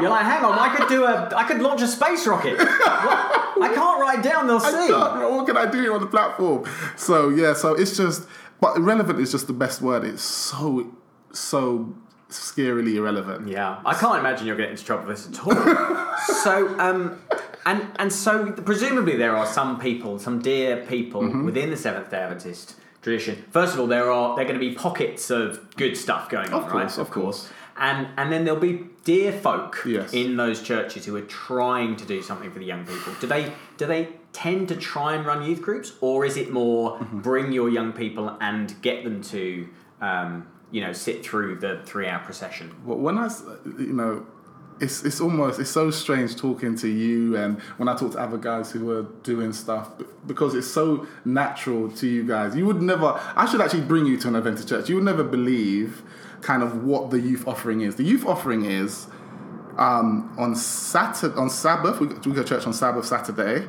[0.01, 2.59] You're like, hang on, I could do a I could launch a space rocket.
[2.59, 3.63] What?
[3.63, 4.47] I can't write down.
[4.47, 4.93] They'll see.
[4.93, 6.65] what can I do here on the platform?
[6.97, 8.27] So yeah, so it's just,
[8.61, 10.05] but irrelevant is just the best word.
[10.05, 10.95] It's so,
[11.33, 11.95] so
[12.31, 13.49] scarily irrelevant.
[13.49, 16.17] Yeah, I can't imagine you'll get into trouble for this at all.
[16.43, 17.19] so, um,
[17.67, 21.45] and and so presumably there are some people, some dear people Mm-hmm.
[21.45, 23.45] within the Seventh Day Adventist tradition.
[23.51, 26.49] First of all, there are there are going to be pockets of good stuff going
[26.49, 26.83] on, Of right?
[26.83, 27.49] course, of course.
[27.77, 30.13] And and then there'll be dear folk Yes.
[30.13, 33.13] in those churches who are trying to do something for the young people.
[33.21, 36.99] Do they do they tend to try and run youth groups, or is it more
[36.99, 37.21] Mm-hmm.
[37.21, 39.69] bring your young people and get them to
[40.01, 42.71] um, you know sit through the three hour procession?
[42.85, 43.31] When I,
[43.79, 44.27] you know,
[44.81, 48.39] it's it's almost it's so strange talking to you and when I talk to other
[48.39, 49.91] guys who are doing stuff
[50.27, 52.55] because it's so natural to you guys.
[52.55, 53.21] You would never.
[53.35, 54.89] I should actually bring you to an Adventist church.
[54.89, 56.03] You would never believe
[56.41, 57.97] kind of what the youth offering is.
[57.97, 59.09] The youth offering is
[59.77, 62.01] um, on Saturday on Sabbath.
[62.01, 63.69] We go, we go to church on Sabbath Saturday.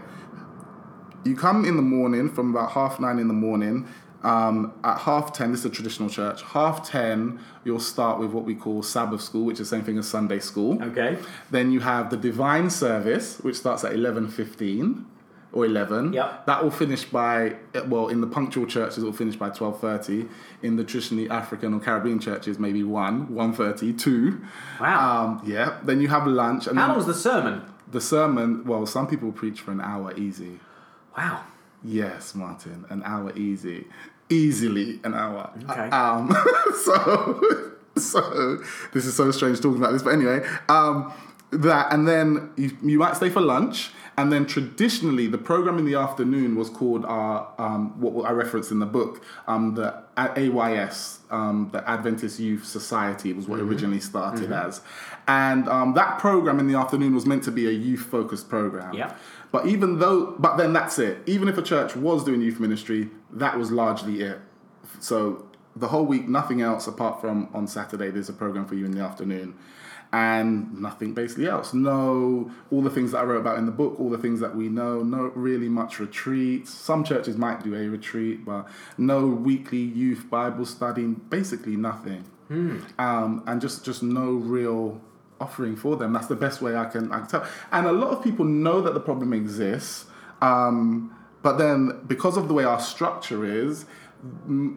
[1.26, 3.88] You come in the morning from about half nine in the morning.
[4.24, 6.42] Um, at half ten, this is a traditional church.
[6.42, 9.98] Half ten, you'll start with what we call Sabbath school, which is the same thing
[9.98, 10.82] as Sunday school.
[10.84, 11.18] Okay.
[11.52, 15.06] Then you have the divine service, which starts at eleven fifteen
[15.52, 16.14] or eleven.
[16.14, 16.46] Yep.
[16.46, 17.56] That will finish by
[17.88, 20.28] well, in the punctual churches, it will finish by twelve thirty.
[20.62, 24.42] In the traditionally African or Caribbean churches, maybe one, one thirty, two.
[24.82, 25.24] Wow.
[25.24, 25.78] Um, yeah.
[25.84, 27.64] Then you have lunch, and How then long's the sermon?
[27.90, 28.66] the sermon.
[28.66, 30.60] Well, some people preach for an hour easy.
[31.18, 31.44] Wow.
[31.84, 33.86] Yes, Martin, an hour easy,
[34.30, 35.52] easily an hour.
[35.70, 35.90] Okay.
[35.90, 36.36] Um,
[36.84, 38.64] so, so
[38.94, 41.14] this is so strange talking about this, but anyway, um,
[41.52, 45.86] that and then you, you might stay for lunch, and then traditionally the program in
[45.86, 51.20] the afternoon was called our um, what I referenced in the book, um, the AYS,
[51.32, 54.82] um, the Adventist Youth Society was what it originally started as,
[55.28, 58.94] and um, that program in the afternoon was meant to be a youth focused program.
[58.94, 59.16] Yeah.
[59.52, 61.18] But even though, but then that's it.
[61.26, 64.40] Even if a church was doing youth ministry, that was largely it.
[65.00, 68.12] So the whole week, nothing else apart from on Saturday.
[68.12, 69.56] There's a program for you in the afternoon,
[70.12, 71.74] and nothing basically else.
[71.74, 74.56] No, all the things that I wrote about in the book, all the things that
[74.56, 75.02] we know.
[75.02, 76.72] No, really much retreats.
[76.72, 81.06] Some churches might do a retreat, but no weekly youth Bible study.
[81.08, 82.24] Basically nothing,
[83.00, 85.02] um, and just just no real
[85.40, 86.14] offering for them.
[86.14, 87.48] That's the best way I can I can tell.
[87.72, 90.06] And a lot of people know that the problem exists.
[90.42, 93.86] Um, but then, because of the way our structure is,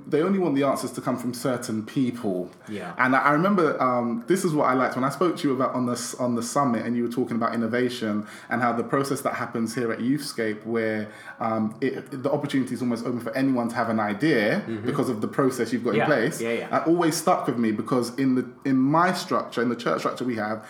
[0.07, 2.48] they only want the answers to come from certain people.
[2.68, 2.94] Yeah.
[2.96, 5.74] And I remember um, this is what I liked when I spoke to you about
[5.74, 9.20] on the on the summit, and you were talking about innovation and how the process
[9.22, 11.09] that happens here at Youthscape, where
[11.40, 15.20] um, it, the opportunity is almost open for anyone to have an idea because of
[15.20, 16.40] the process you've got Yeah, in place.
[16.40, 16.68] yeah, yeah.
[16.68, 20.24] That always stuck with me because in the in my structure, in the church structure
[20.24, 20.64] we have,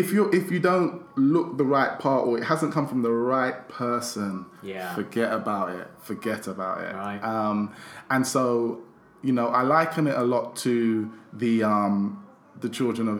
[0.00, 0.92] if you if you don't
[1.34, 4.94] look the right part or it hasn't come from the right person, Yeah.
[4.94, 5.86] forget about it.
[6.10, 6.94] Forget about it.
[6.94, 7.20] Right.
[7.34, 7.58] Um,
[8.10, 8.44] and so,
[9.26, 10.74] you know, I liken it a lot to
[11.32, 11.96] the um,
[12.64, 13.18] the children of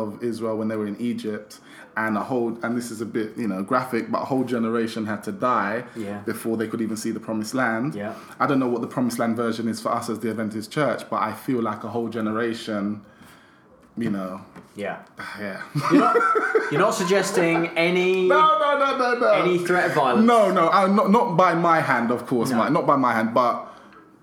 [0.00, 1.50] of Israel when they were in Egypt,
[1.96, 5.02] and a whole and this is a bit you know graphic, but a whole generation
[5.12, 6.18] had to die Yeah.
[6.32, 7.94] before they could even see the promised land.
[7.94, 8.14] Yeah.
[8.42, 11.00] I don't know what the promised land version is for us as the Adventist Church,
[11.12, 12.82] but I feel like a whole generation,
[14.04, 14.40] you know,
[14.76, 15.02] Yeah.
[15.40, 15.62] yeah.
[15.90, 16.16] You're not,
[16.72, 19.28] you're not suggesting any no, no, no, no, no.
[19.32, 20.26] any threat of violence.
[20.26, 22.58] No, no, uh, not not by my hand, of course, No.
[22.58, 22.72] Mike.
[22.72, 23.72] Not by my hand, but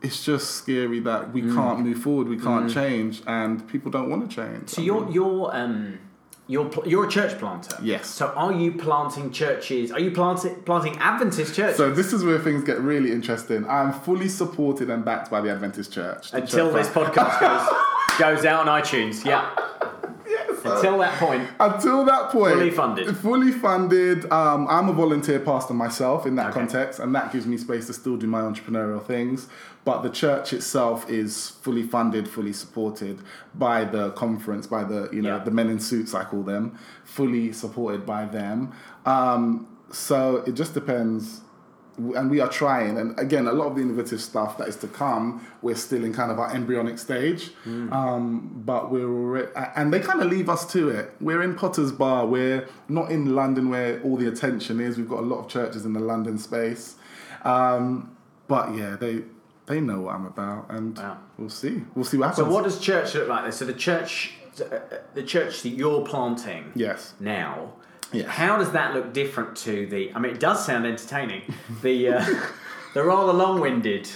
[0.02, 1.56] it's just scary that we Mm.
[1.56, 4.70] can't move forward, we can't change, and people don't want to change.
[4.70, 6.00] So you're you're um
[6.48, 7.78] you're pl- you're a church planter.
[7.82, 8.08] Yes.
[8.10, 9.90] So are you planting churches?
[9.92, 11.78] Are you planting planting Adventist churches?
[11.78, 13.66] So this is where things get really interesting.
[13.70, 16.32] I'm fully supported and backed by the Adventist Church.
[16.32, 19.24] The Until church this podcast goes goes out on iTunes.
[19.24, 19.50] Yeah.
[20.66, 21.48] Until that point.
[21.60, 23.18] Until that point, Fully funded.
[23.18, 24.32] Fully funded.
[24.32, 26.60] Um, I'm a volunteer pastor myself in that Okay.
[26.60, 29.48] context, and that gives me space to still do my entrepreneurial things.
[29.84, 33.20] But the church itself is fully funded, fully supported
[33.56, 35.44] by the conference, by the you know Yeah.
[35.44, 38.72] the men in suits I call them, fully supported by them.
[39.06, 41.42] Um, so it just depends
[42.18, 44.88] and we are trying and again a lot of the innovative stuff that is to
[44.88, 47.52] come we're still in kind of our embryonic stage.
[47.66, 51.06] Um, but we're already and they kind of leave us to it.
[51.20, 54.98] We're in Potters Bar we're not in london where all the attention is.
[54.98, 56.96] We've got a lot of churches in the london space.
[57.44, 58.16] Um,
[58.48, 59.24] but yeah they
[59.68, 61.18] they know what i'm about and Wow.
[61.38, 61.84] we'll see.
[61.96, 62.48] We'll see what happens.
[62.48, 63.54] So what does church look like?
[63.54, 64.80] So the church uh, uh,
[65.14, 67.14] the church that you're planting yes.
[67.20, 67.74] now.
[68.12, 68.28] Yes.
[68.28, 70.14] How does that look different to the?
[70.14, 71.44] I mean, it does sound entertaining.
[71.82, 72.26] The uh,
[72.94, 74.10] the rather long-winded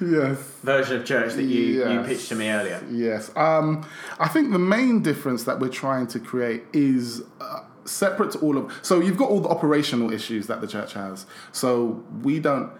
[0.00, 2.82] yes version of church that you you pitched to me earlier.
[2.90, 3.30] Yes.
[3.36, 3.86] Um,
[4.18, 8.56] I think the main difference that we're trying to create is uh, separate to all
[8.58, 8.72] of.
[8.82, 11.26] So you've got all the operational issues that the church has.
[11.52, 12.72] So we don't.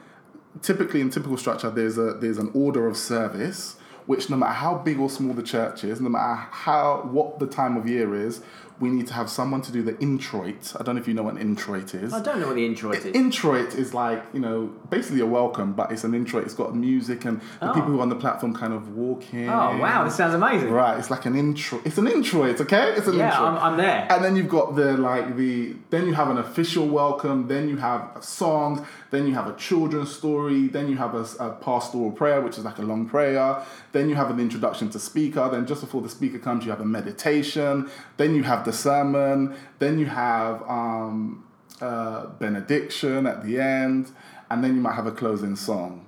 [0.61, 4.77] Typically, in typical structure, there's a there's an order of service, which no matter how
[4.77, 8.43] big or small the church is, no matter how what the time of year is,
[8.83, 10.75] we need to have someone to do the introit.
[10.79, 12.13] I don't know if you know what an introit is.
[12.13, 13.07] I don't know what the introit is.
[13.07, 14.59] Introit is like, you know,
[14.91, 16.45] basically a welcome, but it's an introit.
[16.45, 17.75] It's got music and the Oh.
[17.75, 19.49] people who are on the platform kind of walk in.
[19.49, 20.71] Oh wow, this sounds amazing.
[20.71, 21.81] Right, it's like an intro.
[21.85, 22.87] It's an introit, okay?
[22.97, 23.47] It's an Yeah, intro.
[23.47, 24.07] I'm, I'm there.
[24.11, 27.77] and then you've got the like the then you have an official welcome, then you
[27.77, 32.11] have a song, then you have a children's story, then you have a, a pastoral
[32.11, 35.67] prayer, which is like a long prayer, then you have an introduction to speaker, then
[35.67, 39.99] just before the speaker comes, you have a meditation, then you have the sermon, then
[39.99, 41.45] you have um,
[41.81, 44.11] uh, benediction at the end,
[44.51, 46.07] and then you might have a closing song.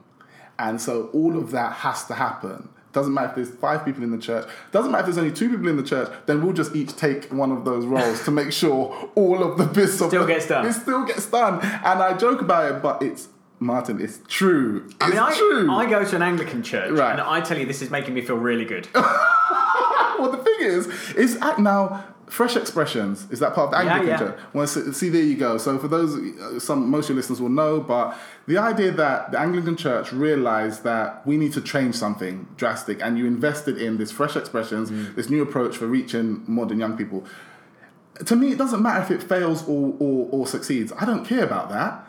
[0.58, 2.68] And so all of that has to happen.
[2.92, 4.48] Doesn't matter if there's five people in the church.
[4.70, 6.08] Doesn't matter if there's only two people in the church.
[6.26, 9.64] Then we'll just each take one of those roles to make sure all of the
[9.64, 10.64] bits of Still the- gets done.
[10.64, 11.54] It still gets done.
[11.60, 13.26] And I joke about it, but it's
[13.58, 14.00] Martin.
[14.00, 14.84] It's true.
[14.86, 15.72] It's I mean, I, true.
[15.72, 17.10] I go to an Anglican church, Right.
[17.12, 18.86] and I tell you, this is making me feel really good.
[18.94, 24.08] well, the thing is, is at now fresh expressions is that part of the Anglican
[24.08, 24.18] yeah.
[24.18, 24.38] church.
[24.52, 25.58] Well, see, see, there you go.
[25.58, 29.32] So for those, uh, some most of your listeners will know, but the idea that
[29.32, 33.96] the Anglican Church realized that we need to change something drastic, and you invested in
[33.98, 35.14] this fresh expressions, Mm.
[35.14, 37.24] this new approach for reaching modern young people.
[38.26, 40.92] To me, it doesn't matter if it fails or, or, or succeeds.
[40.98, 42.06] I don't care about that.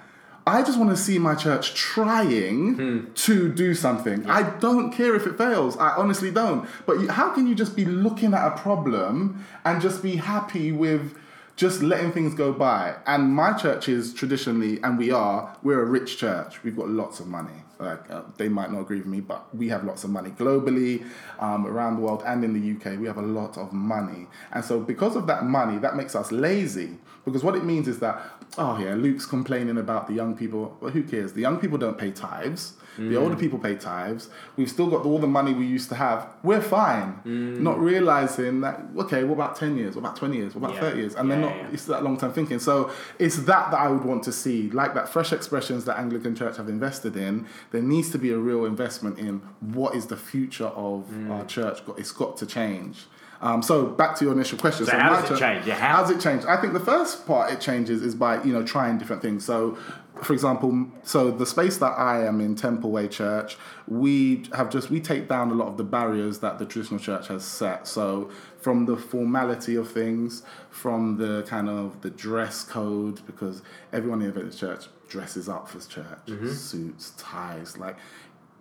[0.47, 2.99] I just want to see my church trying Hmm.
[3.15, 4.29] to do something.
[4.29, 5.75] I don't care if it fails.
[5.77, 6.67] I honestly don't.
[6.85, 10.71] But you, how can you just be looking at a problem and just be happy
[10.71, 11.15] with
[11.55, 12.95] just letting things go by?
[13.07, 16.63] And my church is traditionally, and we are, we're a rich church.
[16.63, 17.63] We've got lots of money.
[17.79, 21.03] Like uh, they might not agree with me, but we have lots of money globally,
[21.39, 22.97] um, around the world, and in the UK.
[22.99, 26.31] We have a lot of money, and so because of that money, that makes us
[26.31, 26.97] lazy.
[27.25, 28.21] Because what it means is that,
[28.57, 30.77] oh yeah, Luke's complaining about the young people.
[30.79, 31.33] Well, who cares?
[31.33, 32.73] The young people don't pay tithes.
[32.97, 34.29] The older people pay tithes.
[34.55, 36.29] We've still got all the money we used to have.
[36.43, 37.19] We're fine.
[37.61, 39.95] Not realizing that, okay, what about 10 years?
[39.95, 40.55] What about 20 years?
[40.55, 40.89] What about Yeah.
[40.91, 41.15] 30 years?
[41.15, 41.67] And Yeah, they're not, yeah.
[41.73, 42.57] it's that long term thinking.
[42.59, 46.35] So it's that that I would want to see, like that fresh expressions that Anglican
[46.35, 47.47] Church have invested in.
[47.71, 51.31] There needs to be a real investment in what is the future of Mm.
[51.31, 51.85] our church.
[51.85, 53.07] Got- It's got to change.
[53.41, 54.85] Um, so back to your initial question.
[54.85, 55.65] So how my does it change?
[55.67, 56.45] Yeah, how- How's it change?
[56.45, 59.45] I think the first part it changes is by you know trying different things.
[59.45, 59.77] So,
[60.23, 64.89] for example, so the space that I am in, Temple Way Church, we have just
[64.89, 67.87] we take down a lot of the barriers that the traditional church has set.
[67.87, 73.61] So, from the formality of things, from the kind of the dress code, because
[73.93, 77.95] everyone in the church dresses up for church, suits, ties, like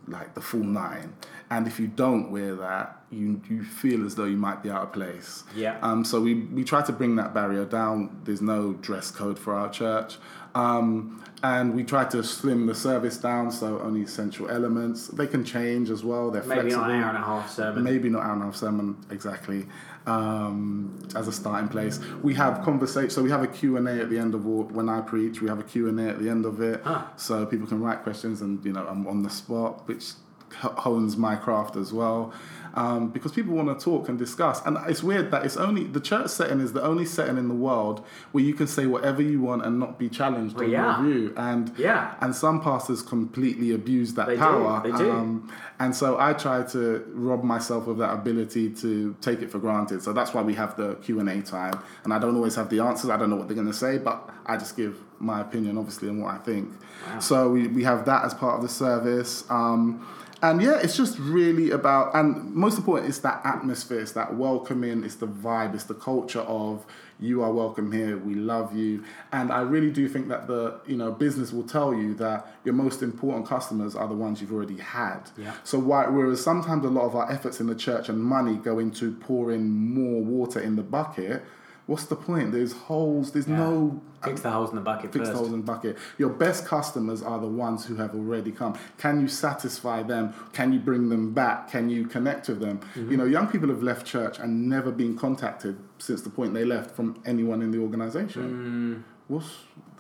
[0.07, 1.15] like the full nine.
[1.51, 4.83] And if you don't wear that, you you feel as though you might be out
[4.83, 5.45] of place.
[5.55, 5.79] Yeah.
[5.83, 8.21] Um, so we, we try to bring that barrier down.
[8.25, 10.17] There's no dress code for our church.
[10.55, 15.09] Um, and we try to slim the service down, so only essential elements.
[15.09, 16.31] They can change as well.
[16.31, 16.87] They're Maybe flexible.
[16.87, 17.85] not an hour and a half sermon.
[17.85, 19.67] Maybe not hour and a half sermon exactly
[20.07, 22.01] um, as a starting place.
[22.23, 23.11] We have conversation.
[23.11, 25.43] So we have a Q and A at the end of all, when I preach.
[25.43, 27.03] We have a Q and A at the end of it, Huh.
[27.17, 30.13] so people can write questions, and you know I'm on the spot, which
[30.61, 32.33] hones my craft as well.
[32.77, 36.01] Um, because people want to talk and discuss, and it's weird that it's only the
[36.01, 39.41] church setting is the only setting in the world where you can say whatever you
[39.41, 41.01] want and not be challenged Well, yeah.
[41.01, 41.35] your view.
[41.37, 42.15] And Yeah.
[42.21, 44.81] and some pastors completely abuse that They do, power.
[44.83, 45.09] they do.
[45.09, 49.61] Um, and so I try to rob myself of that ability to take it for
[49.61, 50.03] granted.
[50.03, 51.79] So that's why we have the Q and A time.
[52.03, 53.09] And I don't always have the answers.
[53.09, 56.09] I don't know what they're going to say, but I just give my opinion, obviously,
[56.09, 56.71] and what I think.
[57.07, 57.19] Wow.
[57.21, 59.45] So we, we have that as part of the service.
[59.49, 60.05] Um,
[60.51, 65.03] and yeah, it's just really about, and most important, it's that atmosphere, it's that welcoming,
[65.03, 66.85] it's the vibe, it's the culture of
[67.19, 69.05] you are welcome here, we love you.
[69.33, 72.75] And I really do think that the, you know, business will tell you that your
[72.75, 75.31] most important customers are the ones you've already had.
[75.39, 75.55] Yeah.
[75.65, 78.79] So why, whereas sometimes a lot of our efforts in the church and money go
[78.79, 81.43] into pouring more water in the bucket,
[81.87, 82.53] what's the point?
[82.53, 85.33] There's holes, there's no Fix the holes in the bucket fix first.
[85.33, 85.99] the holes in the bucket.
[86.17, 88.75] Your best customers are the ones who have already come.
[88.97, 90.33] Can you satisfy them?
[90.55, 91.71] Can you bring them back?
[91.71, 92.79] Can you connect with them?
[92.95, 93.11] Mm-hmm.
[93.11, 96.65] You know, young people have left church and never been contacted since the point they
[96.65, 99.05] left from anyone in the organization.
[99.29, 99.51] What's,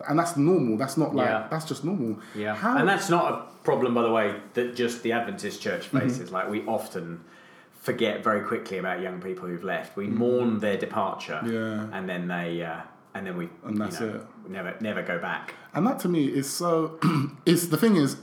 [0.08, 0.76] and that's normal.
[0.78, 1.30] That's not like Mm.
[1.42, 1.46] Yeah.
[1.50, 2.18] that's just normal.
[2.34, 5.84] Yeah, How, and that's not a problem, by the way, that just the Adventist church
[5.90, 5.98] Mm-hmm.
[5.98, 6.30] faces.
[6.32, 7.24] Like we often
[7.84, 9.94] forget very quickly about young people who've left.
[9.96, 11.40] We mourn their departure.
[11.44, 11.86] Yeah.
[11.96, 12.80] and then they, uh,
[13.14, 14.50] and then we, And that's you know, it.
[14.50, 15.54] never, never go back.
[15.74, 16.98] and that to me is so.
[17.46, 18.16] it's the thing is,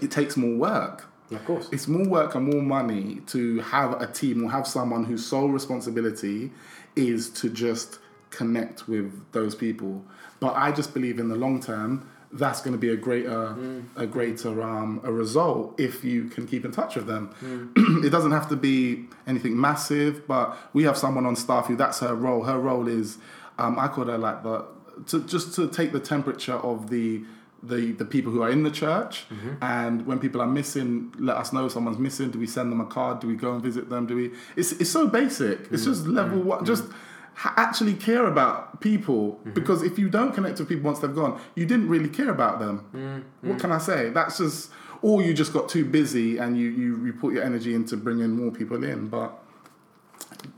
[0.00, 1.06] it takes more work.
[1.32, 1.68] Of course.
[1.72, 5.48] It's more work and more money to have a team or have someone whose sole
[5.48, 6.52] responsibility
[6.94, 7.98] is to just
[8.30, 10.04] connect with those people.
[10.38, 13.84] But I just believe in the long term, that's going to be a greater, mm.
[13.96, 17.34] a greater um, a result if you can keep in touch with them.
[17.40, 18.04] Mm.
[18.04, 22.00] it doesn't have to be anything massive, but we have someone on staff who that's
[22.00, 22.44] her role.
[22.44, 23.18] Her role is,
[23.58, 24.66] um, I call her like the
[25.08, 27.22] to just to take the temperature of the
[27.62, 29.24] the, the people who are in the church.
[29.28, 29.54] Mm-hmm.
[29.62, 32.30] And when people are missing let us know someone's missing.
[32.30, 33.20] Do we send them a card?
[33.20, 34.06] Do we go and visit them?
[34.06, 35.60] Do we it's, it's so basic.
[35.72, 35.86] It's mm.
[35.86, 36.96] just level one just ha-
[37.44, 41.66] actually care about people because if you don't connect with people once they've gone you
[41.66, 43.24] didn't really care about them.
[43.42, 44.10] What can i say?
[44.10, 44.70] That's just
[45.02, 48.30] or you just got too busy and you, you, you put your energy into bringing
[48.30, 49.08] more people in.
[49.08, 49.38] But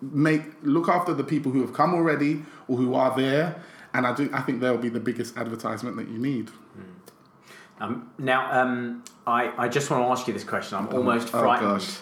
[0.01, 3.62] make look after the people who have come already or who are there.
[3.95, 6.51] And i do i think they'll be the biggest advertisement that you need.
[7.81, 10.79] Um, now, um, I, I just want to ask you this question.
[10.79, 11.81] I'm almost oh frightened.
[11.81, 11.99] gosh.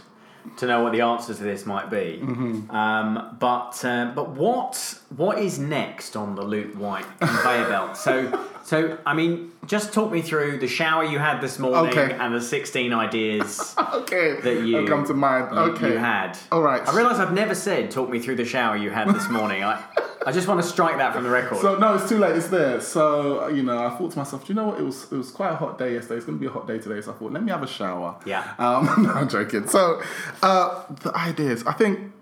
[0.59, 2.21] To know what the answer to this might be.
[2.23, 2.71] Mm-hmm.
[2.71, 7.97] Um, but uh, but what what is next on the Luke Whyte conveyor belt?
[7.97, 12.15] So so I mean, just talk me through the shower you had this morning Okay.
[12.19, 16.37] and the 16 ideas okay that you that'll come to mind you- okay you had.
[16.53, 19.29] all right I realise I've never said talk me through the shower you had this
[19.29, 19.63] morning.
[19.65, 19.83] I
[20.27, 21.59] I just want to strike that from the record.
[21.61, 24.53] so no it's too late it's there so you know i thought to myself do
[24.53, 26.41] you know what it was it was quite a hot day yesterday it's going to
[26.41, 28.43] be a hot day today so i thought let me have a shower Yeah.
[28.59, 30.03] um no i'm joking so
[30.43, 32.13] uh the ideas i think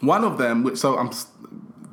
[0.00, 1.10] one of them which so i'm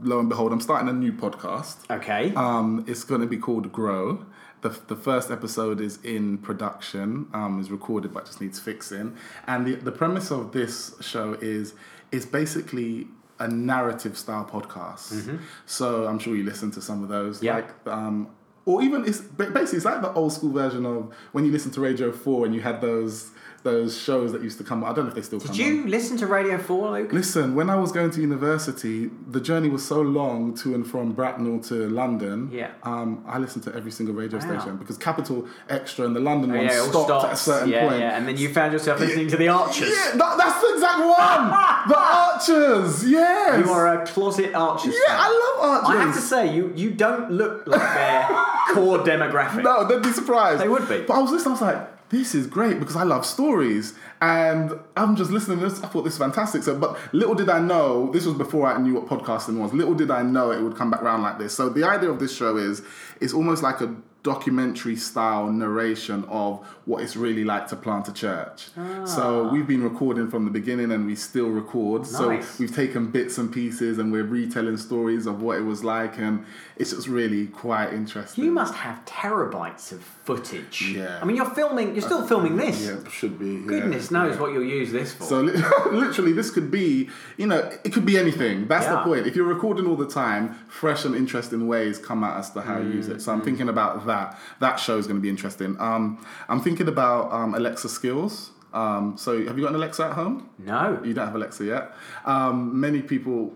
[0.02, 2.34] lo and behold i'm starting a new podcast okay.
[2.36, 4.26] Um, it's going to be called Grow.
[4.62, 9.16] The, the first episode is in production, um, is recorded but just needs fixing.
[9.46, 11.74] And the, the premise of this show is
[12.12, 13.08] is basically
[13.40, 15.40] a narrative style podcast.
[15.66, 17.42] So I'm sure you listen to some of those.
[17.44, 17.56] Yeah.
[17.56, 18.30] Like um,
[18.66, 21.82] or even it's basically it's like the old school version of when you listen to
[21.82, 23.32] Radio Four and you had those
[23.64, 24.84] those shows that used to come.
[24.84, 25.56] I don't know if they still Did come.
[25.58, 25.90] you on.
[25.90, 27.12] listen to Radio 4, Luke?
[27.14, 31.12] Listen, when I was going to university, the journey was so long to and from
[31.14, 32.50] Bracknell to London.
[32.52, 32.72] Yeah.
[32.84, 34.46] Um, I listened to every single radio Wow.
[34.60, 37.88] station because Capital Extra and the London Oh, one yeah, stopped at a certain yeah,
[37.88, 38.00] point.
[38.00, 39.90] Yeah, and then you found yourself listening to the Archers.
[39.90, 41.50] Yeah, that, that's the exact one.
[41.90, 43.10] the Archers.
[43.10, 43.66] Yes.
[43.66, 45.18] You are a closet Archers Yeah, fan.
[45.20, 45.90] I love Archers.
[45.96, 48.28] I have to say, you you don't look like their
[48.74, 49.64] core demographic.
[49.64, 50.62] No, they'd be surprised.
[50.62, 51.02] They would be.
[51.02, 53.94] But I was listening, I was like, this is great because I love stories.
[54.22, 55.84] And I'm just listening to this.
[55.84, 56.64] I thought this is fantastic.
[56.64, 59.74] So, but little did I know, this was before I knew what podcasting was.
[59.74, 61.56] Little did I know it would come back around like this.
[61.56, 62.82] So the idea of this show is
[63.20, 68.14] it's almost like a documentary style narration of what it's really like to plant a
[68.14, 68.68] church.
[69.06, 69.52] So ah.
[69.52, 72.02] we've been recording from the beginning and we still record.
[72.02, 72.12] Nice.
[72.12, 76.18] So we've taken bits and pieces and we're retelling stories of what it was like
[76.18, 76.46] and
[76.76, 78.44] it's just really quite interesting.
[78.44, 80.94] You must have terabytes of footage.
[80.94, 81.20] Yeah.
[81.22, 81.94] I mean, you're filming.
[81.94, 82.86] You're still filming uh, this.
[82.86, 83.54] Yeah, should be.
[83.54, 83.66] yeah.
[83.66, 84.42] Goodness knows Yeah.
[84.42, 85.24] what you'll use this for.
[85.24, 85.42] So
[85.92, 88.68] literally, this could be, you know, it could be anything.
[88.68, 89.26] That's the point.
[89.26, 92.80] If you're recording all the time, fresh and interesting ways come at us to how
[92.80, 93.22] you use mm, it.
[93.22, 93.46] So I'm mm.
[93.46, 94.17] thinking about that.
[94.60, 95.76] That show is going to be interesting.
[95.80, 98.52] Um, I'm thinking about um, Alexa skills.
[98.74, 100.50] Um, so have you got an Alexa at home?
[100.60, 101.02] no.
[101.04, 101.96] You don't have Alexa yet.
[102.26, 103.54] Um, many people,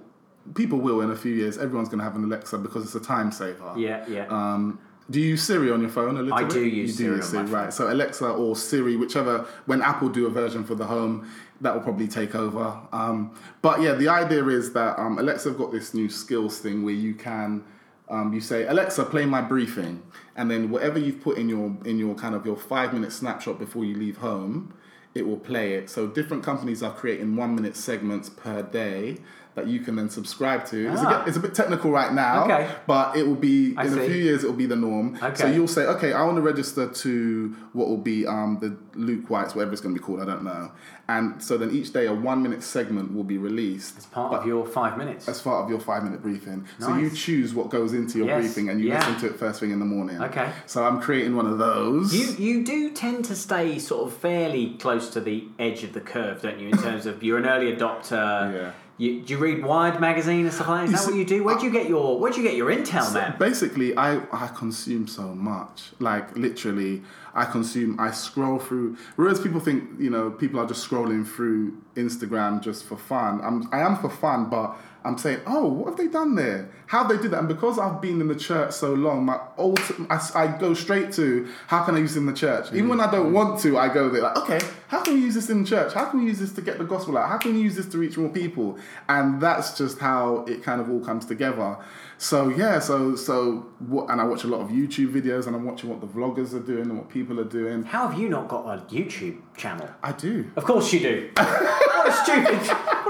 [0.55, 1.57] people will in a few years.
[1.57, 3.73] Everyone's going to have an Alexa because it's a time saver.
[3.77, 4.25] Yeah, yeah.
[4.27, 6.51] Um, do you use Siri on your phone a little I bit?
[6.51, 7.51] I do use you do Siri my phone.
[7.51, 7.73] right?
[7.73, 9.45] So Alexa or Siri, whichever.
[9.65, 12.79] When Apple do a version for the home, that will probably take over.
[12.93, 16.83] Um, but yeah, the idea is that um, Alexa have got this new skills thing
[16.83, 17.63] where you can.
[18.11, 20.03] Um, you say Alexa, play my briefing,
[20.35, 23.57] and then whatever you've put in your in your kind of your five minute snapshot
[23.57, 24.73] before you leave home,
[25.15, 25.89] it will play it.
[25.89, 29.17] So different companies are creating one minute segments per day
[29.55, 30.89] that you can then subscribe to.
[30.93, 31.19] It's, a Ah.
[31.19, 32.69] bit, it's a bit technical right now, Okay.
[32.87, 34.45] but it will be I in a few years.
[34.45, 35.17] It will be the norm.
[35.35, 39.29] So you'll say, okay, I want to register to what will be um, the Luke
[39.29, 40.71] Whyte's, whatever it's going to be called, I don't know.
[41.11, 44.45] And so then each day a one minute segment will be released It's part of
[44.45, 45.27] your five minutes.
[45.27, 46.65] as part of your five minute briefing.
[46.79, 48.39] So you choose what goes into your Yes.
[48.41, 48.99] briefing and you Yeah.
[48.99, 50.21] listen to it first thing in the morning.
[50.21, 50.49] Okay.
[50.67, 52.13] So I'm creating one of those.
[52.15, 56.01] You you do tend to stay sort of fairly close to the edge of the
[56.01, 56.69] curve, don't you?
[56.69, 58.53] In terms of you're an early adopter.
[58.53, 58.71] Yeah.
[59.01, 60.83] You, do you read Wired magazine and stuff like that?
[60.85, 61.43] Is You that see- what you do?
[61.43, 63.35] Where do you get your Where do you get your intel, man?
[63.39, 65.93] Basically, I, I consume so much.
[65.97, 67.01] Like, literally,
[67.33, 68.97] I consume, I scroll through.
[69.15, 73.41] Whereas people think, you know, people are just scrolling through Instagram just for fun.
[73.41, 76.69] I'm, I am for fun, but I'm saying, oh, what have they done there?
[76.85, 77.39] How they do that?
[77.39, 81.11] And because I've been in the church so long, my ulti- I, I go straight
[81.13, 82.67] to how can I use it in the church?
[82.73, 83.33] Even when I don't mm-hmm.
[83.33, 85.93] want to, I go there like, okay, how can we use this in the church?
[85.93, 87.29] How can we use this to get the gospel out?
[87.29, 88.77] How can we use this to reach more people?
[89.09, 91.77] And that's just how it kind of all comes together.
[92.21, 94.11] So yeah, so so what?
[94.11, 96.59] And I watch a lot of YouTube videos, and I'm watching what the vloggers are
[96.59, 97.81] doing and what people are doing.
[97.81, 99.89] How have you not got a YouTube channel?
[100.03, 100.51] I do.
[100.55, 101.31] Of course you do.
[101.35, 102.59] what a stupid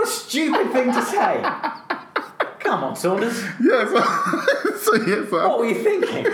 [0.02, 1.44] What a stupid thing to say.
[2.72, 3.44] Come on, Saunders.
[3.60, 3.84] Yeah.
[4.82, 5.26] So, so yeah.
[5.30, 6.26] So What were you thinking?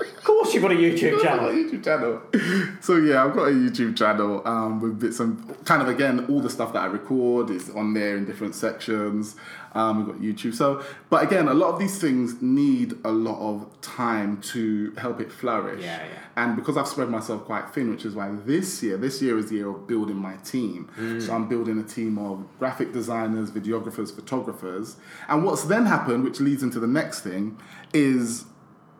[0.00, 1.52] Of course you've got a YouTube I've got a channel.
[1.52, 2.76] YouTube channel.
[2.82, 6.40] So yeah, I've got a YouTube channel um, with bits and kind of again all
[6.40, 9.36] the stuff that I record is on there in different sections.
[9.74, 10.54] Um, we've got YouTube.
[10.54, 15.20] So, but again, a lot of these things need a lot of time to help
[15.20, 15.82] it flourish.
[15.82, 16.18] Yeah, yeah.
[16.36, 19.50] And because I've spread myself quite thin, which is why this year, this year is
[19.50, 20.88] the year of building my team.
[20.98, 21.20] Mm.
[21.20, 24.96] So I'm building a team of graphic designers, videographers, photographers.
[25.28, 27.58] And what's then happened, which leads into the next thing,
[27.92, 28.46] is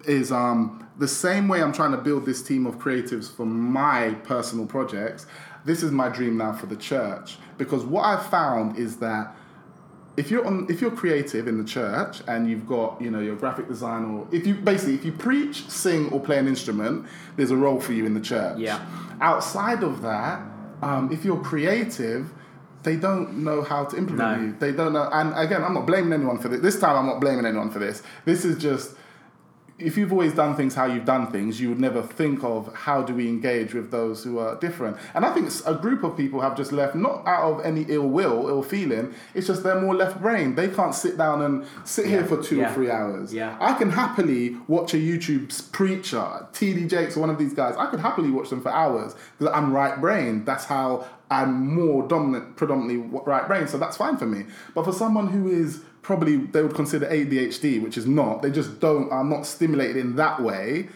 [0.09, 4.11] is um, the same way I'm trying to build this team of creatives for my
[4.24, 5.26] personal projects.
[5.64, 9.34] This is my dream now for the church because what I've found is that
[10.16, 13.36] if you're on if you're creative in the church and you've got you know your
[13.36, 17.04] graphic design or if you basically if you preach sing or play an instrument
[17.36, 18.80] there's a role for you in the church Yeah.
[19.20, 20.40] outside of that
[20.80, 22.32] um, if you're creative
[22.82, 24.46] they don't know how to implement No.
[24.46, 27.07] you they don't know and again i'm not blaming anyone for this this time i'm
[27.07, 28.92] not blaming anyone for this this is just
[29.79, 33.03] if you've always done things how you've done things, you would never think of how
[33.03, 34.97] do we engage with those who are different.
[35.14, 38.09] And I think a group of people have just left, not out of any ill
[38.09, 40.55] will, ill feeling, it's just they're more left brain.
[40.55, 42.70] They can't sit down and sit here for two Yeah.
[42.70, 43.35] or three hours.
[43.35, 43.57] Yeah.
[43.61, 47.77] I can happily watch a YouTube preacher, TD Jakes, or one of these guys.
[47.77, 50.45] I could happily watch them for hours because I'm right brain.
[50.47, 52.97] That's how I'm more dominant, predominantly
[53.27, 53.66] right brain.
[53.68, 54.47] So that's fine for me.
[54.74, 58.40] But for someone who is probably they would consider ADHD, which is not.
[58.40, 60.88] They just don't are not stimulated in that way.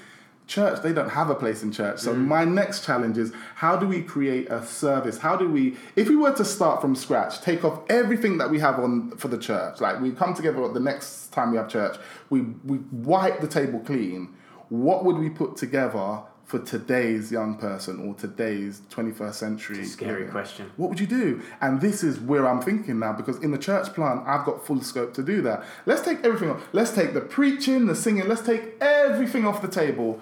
[0.46, 1.98] Church, they don't have a place in church.
[1.98, 2.26] So mm.
[2.26, 5.18] my next challenge is how do we create a service?
[5.18, 8.61] How do we, if we were to start from scratch, take off everything that we
[8.61, 11.96] have on for the church, like we come together the next time we have church,
[12.30, 14.32] we we wipe the table clean.
[14.70, 19.84] what would we put together for today's young person or today's 21st century?
[19.84, 20.68] scary question.
[20.76, 21.42] What would you do?
[21.61, 24.80] And this is where I'm thinking now because in the church plan, I've got full
[24.80, 25.62] scope to do that.
[25.86, 26.66] Let's take everything off.
[26.72, 30.18] Let's take the preaching, the singing, let's take everything off the table.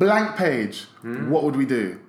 [0.00, 0.86] Blank page.
[1.30, 2.00] What would we do?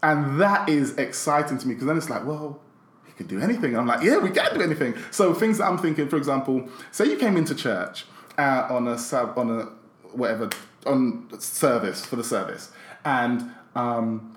[0.00, 2.60] And that is exciting to me because then it's like, well,
[3.08, 3.76] you could do anything.
[3.76, 4.94] I'm like, yeah, we can do anything.
[5.10, 8.04] So things that I'm thinking, for example, say you came into church
[8.38, 9.62] uh, on a sub, on a
[10.12, 10.50] whatever
[10.86, 12.70] on service for the service,
[13.04, 14.36] and um,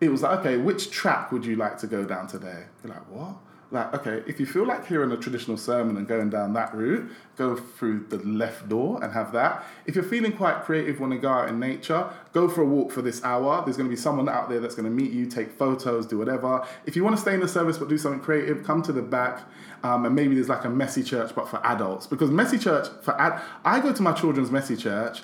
[0.00, 2.64] it was like, okay, which track would you like to go down today?
[2.84, 3.36] You're like, what?
[3.70, 7.10] Like, okay, if you feel like hearing a traditional sermon and going down that route,
[7.36, 9.62] go through the left door and have that.
[9.84, 12.90] If you're feeling quite creative, want to go out in nature, go for a walk
[12.90, 13.62] for this hour.
[13.66, 16.16] There's going to be someone out there that's going to meet you, take photos, do
[16.16, 16.66] whatever.
[16.86, 19.02] If you want to stay in the service but do something creative, come to the
[19.02, 19.42] back.
[19.82, 22.06] Um, and maybe there's like a messy church, but for adults.
[22.06, 25.22] Because messy church for ad, I go to my children's messy church.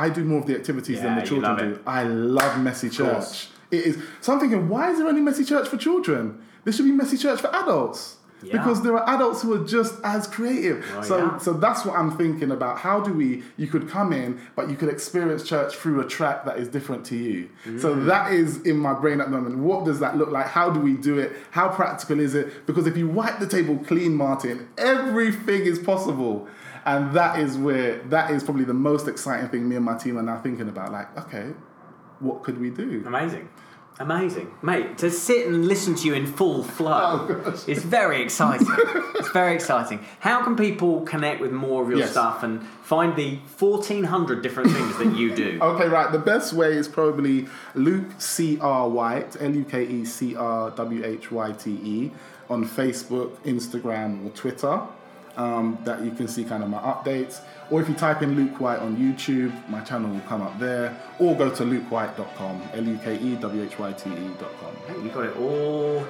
[0.00, 1.80] I do more of the activities Yeah, than the children do.
[1.86, 3.48] I love messy church.
[3.70, 4.02] It is.
[4.20, 6.42] So I'm thinking, why is there only messy church for children?
[6.64, 8.16] There should be messy church for adults.
[8.42, 8.52] Yeah.
[8.52, 10.78] Because there are adults who are just as creative.
[10.94, 11.38] Well, so, yeah.
[11.38, 12.78] so that's what I'm thinking about.
[12.78, 13.42] How do we?
[13.58, 17.04] You could come in, but you could experience church through a track that is different
[17.10, 17.50] to you.
[17.78, 18.06] So Mm.
[18.06, 19.58] that is in my brain at the moment.
[19.58, 20.46] What does that look like?
[20.46, 21.30] How do we do it?
[21.50, 22.66] How practical is it?
[22.66, 26.48] Because if you wipe the table clean, Martin, everything is possible.
[26.84, 30.18] And that is where that is probably the most exciting thing me and my team
[30.18, 30.92] are now thinking about.
[30.92, 31.52] Like, okay,
[32.20, 33.02] what could we do?
[33.06, 33.48] Amazing.
[33.98, 34.50] Amazing.
[34.62, 38.66] Mate, to sit and listen to you in full flow Oh, is very exciting.
[39.16, 40.02] it's very exciting.
[40.20, 42.12] How can people connect with more of your Yes.
[42.12, 45.58] stuff and find the 1400 different things that you do?
[45.62, 46.10] Okay, right.
[46.10, 50.70] The best way is probably Luke C R Whyte, L U K E C R
[50.70, 52.10] W H Y T E,
[52.48, 54.80] on Facebook, Instagram, or Twitter.
[55.36, 57.40] Um, that you can see kind of my updates.
[57.70, 60.94] Or if you type in Luke Whyte on YouTube, my channel will come up there.
[61.18, 64.76] Or go to lukewhyte.com, L U K E W H Y T E.com.
[64.88, 66.04] Hey, you got it all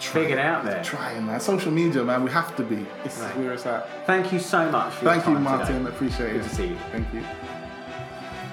[0.00, 0.82] figured out there.
[0.82, 1.38] Trying, man.
[1.38, 2.24] Social media, man.
[2.24, 2.84] We have to be.
[3.04, 3.36] It's Right.
[3.38, 3.86] where it's at.
[4.06, 4.94] Thank you so much.
[4.94, 5.76] For your Thank you, Martin.
[5.84, 5.88] today.
[5.90, 6.48] Appreciate Good it.
[6.48, 6.76] to see you.
[6.90, 7.22] Thank you.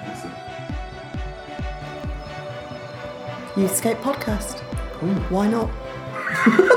[0.06, 0.30] Listen.
[3.56, 4.60] Youthscape podcast.
[5.30, 5.70] Why not?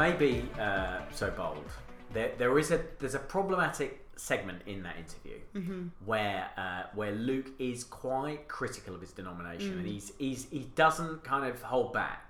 [0.00, 1.64] may be uh, so bold,
[2.12, 5.82] there, there is a there's a problematic segment in that interview Mm-hmm.
[6.10, 9.78] where uh, where Luke is quite critical of his denomination, Mm.
[9.80, 12.26] and he's, he's he doesn't kind of hold back.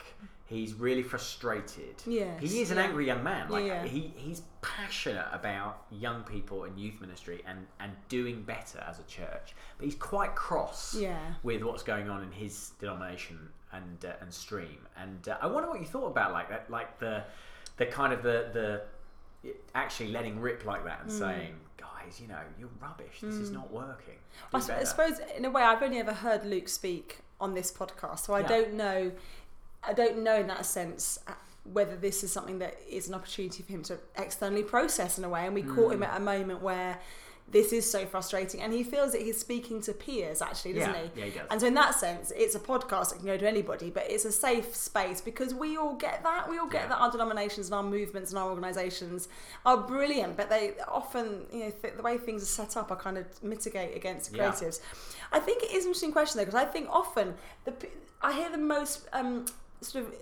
[0.47, 1.97] He's really frustrated.
[2.07, 2.85] Yes, he is an yeah.
[2.87, 3.49] angry young man.
[3.51, 3.89] Like Yeah, yeah.
[3.89, 5.73] he he's passionate about
[6.07, 10.33] young people and youth ministry and and doing better as a church, but he's quite
[10.35, 11.19] cross Yeah.
[11.45, 13.39] with what's going on in his denomination
[13.73, 14.81] and uh, and stream.
[15.03, 17.23] And uh, I wonder what you thought about like that, like the
[17.77, 18.83] the kind of the the
[19.75, 21.03] actually letting rip like that Mm.
[21.03, 23.21] and saying, guys, you know, you're rubbish.
[23.23, 24.19] This is not working.
[24.53, 27.55] I, Do I better." suppose, in a way, I've only ever heard Luke speak on
[27.55, 28.49] this podcast, so I Yeah.
[28.49, 29.13] don't know.
[29.83, 31.33] I don't know in that sense uh,
[31.65, 35.29] whether this is something that is an opportunity for him to externally process in a
[35.29, 35.47] way.
[35.47, 35.95] And we caught Mm.
[35.95, 36.99] him at a moment where
[37.51, 41.01] this is so frustrating, and he feels that he's speaking to peers, actually, doesn't Yeah.
[41.15, 41.21] he?
[41.21, 41.47] Yeah, he does.
[41.51, 44.25] And so, in that sense, it's a podcast that can go to anybody, but it's
[44.25, 46.49] a safe space because we all get that.
[46.49, 46.89] We all get Yeah.
[46.91, 49.29] that our denominations and our movements and our organisations
[49.67, 52.97] are brilliant, but they often, you know, th- the way things are set up, are
[52.97, 54.51] kind of mitigate against Yeah.
[54.53, 54.81] creatives.
[55.33, 57.35] I think it is an interesting question though, because I think often
[57.65, 57.75] the
[58.23, 59.47] I hear the most um,
[59.81, 60.15] sort of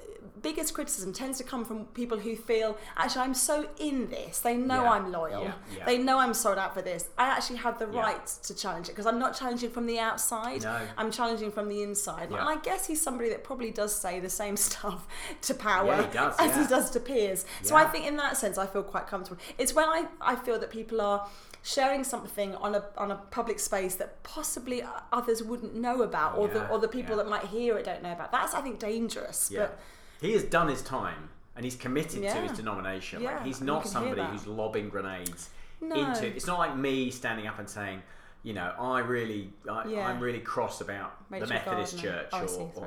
[0.43, 4.41] biggest criticism tends to come from people who feel actually I'm so in this.
[4.41, 4.91] They know Yeah.
[4.93, 5.43] I'm loyal.
[5.43, 5.53] Yeah.
[5.76, 5.84] Yeah.
[5.86, 7.09] They know I'm sold out for this.
[7.18, 10.62] I actually have the right to challenge it because I'm not challenging from the outside.
[10.62, 10.80] No.
[10.97, 12.28] I'm challenging from the inside.
[12.30, 15.07] And I guess he's somebody that probably does say the same stuff
[15.43, 17.45] to power he does, as he does to peers.
[17.62, 19.41] So I think in that sense I feel quite comfortable.
[19.59, 21.28] It's when I, I feel that people are
[21.62, 24.82] sharing something on a on a public space that possibly
[25.12, 28.12] others wouldn't know about or the or the people that might hear it don't know
[28.12, 28.30] about.
[28.32, 29.51] That's I think dangerous.
[29.53, 29.61] Yeah.
[29.61, 29.78] But
[30.21, 33.23] he has done his time and he's committed to his denomination.
[33.23, 35.51] Yeah, like, he's not somebody who's lobbing grenades
[35.81, 35.95] No.
[35.97, 36.27] into.
[36.27, 38.03] It's not like me standing up and saying,
[38.45, 40.07] you know, I really, I, Yeah.
[40.09, 42.11] I'm really cross about Rachel the Methodist Gardner.
[42.23, 42.29] Church.
[42.33, 42.83] Oh, I or, see, or- all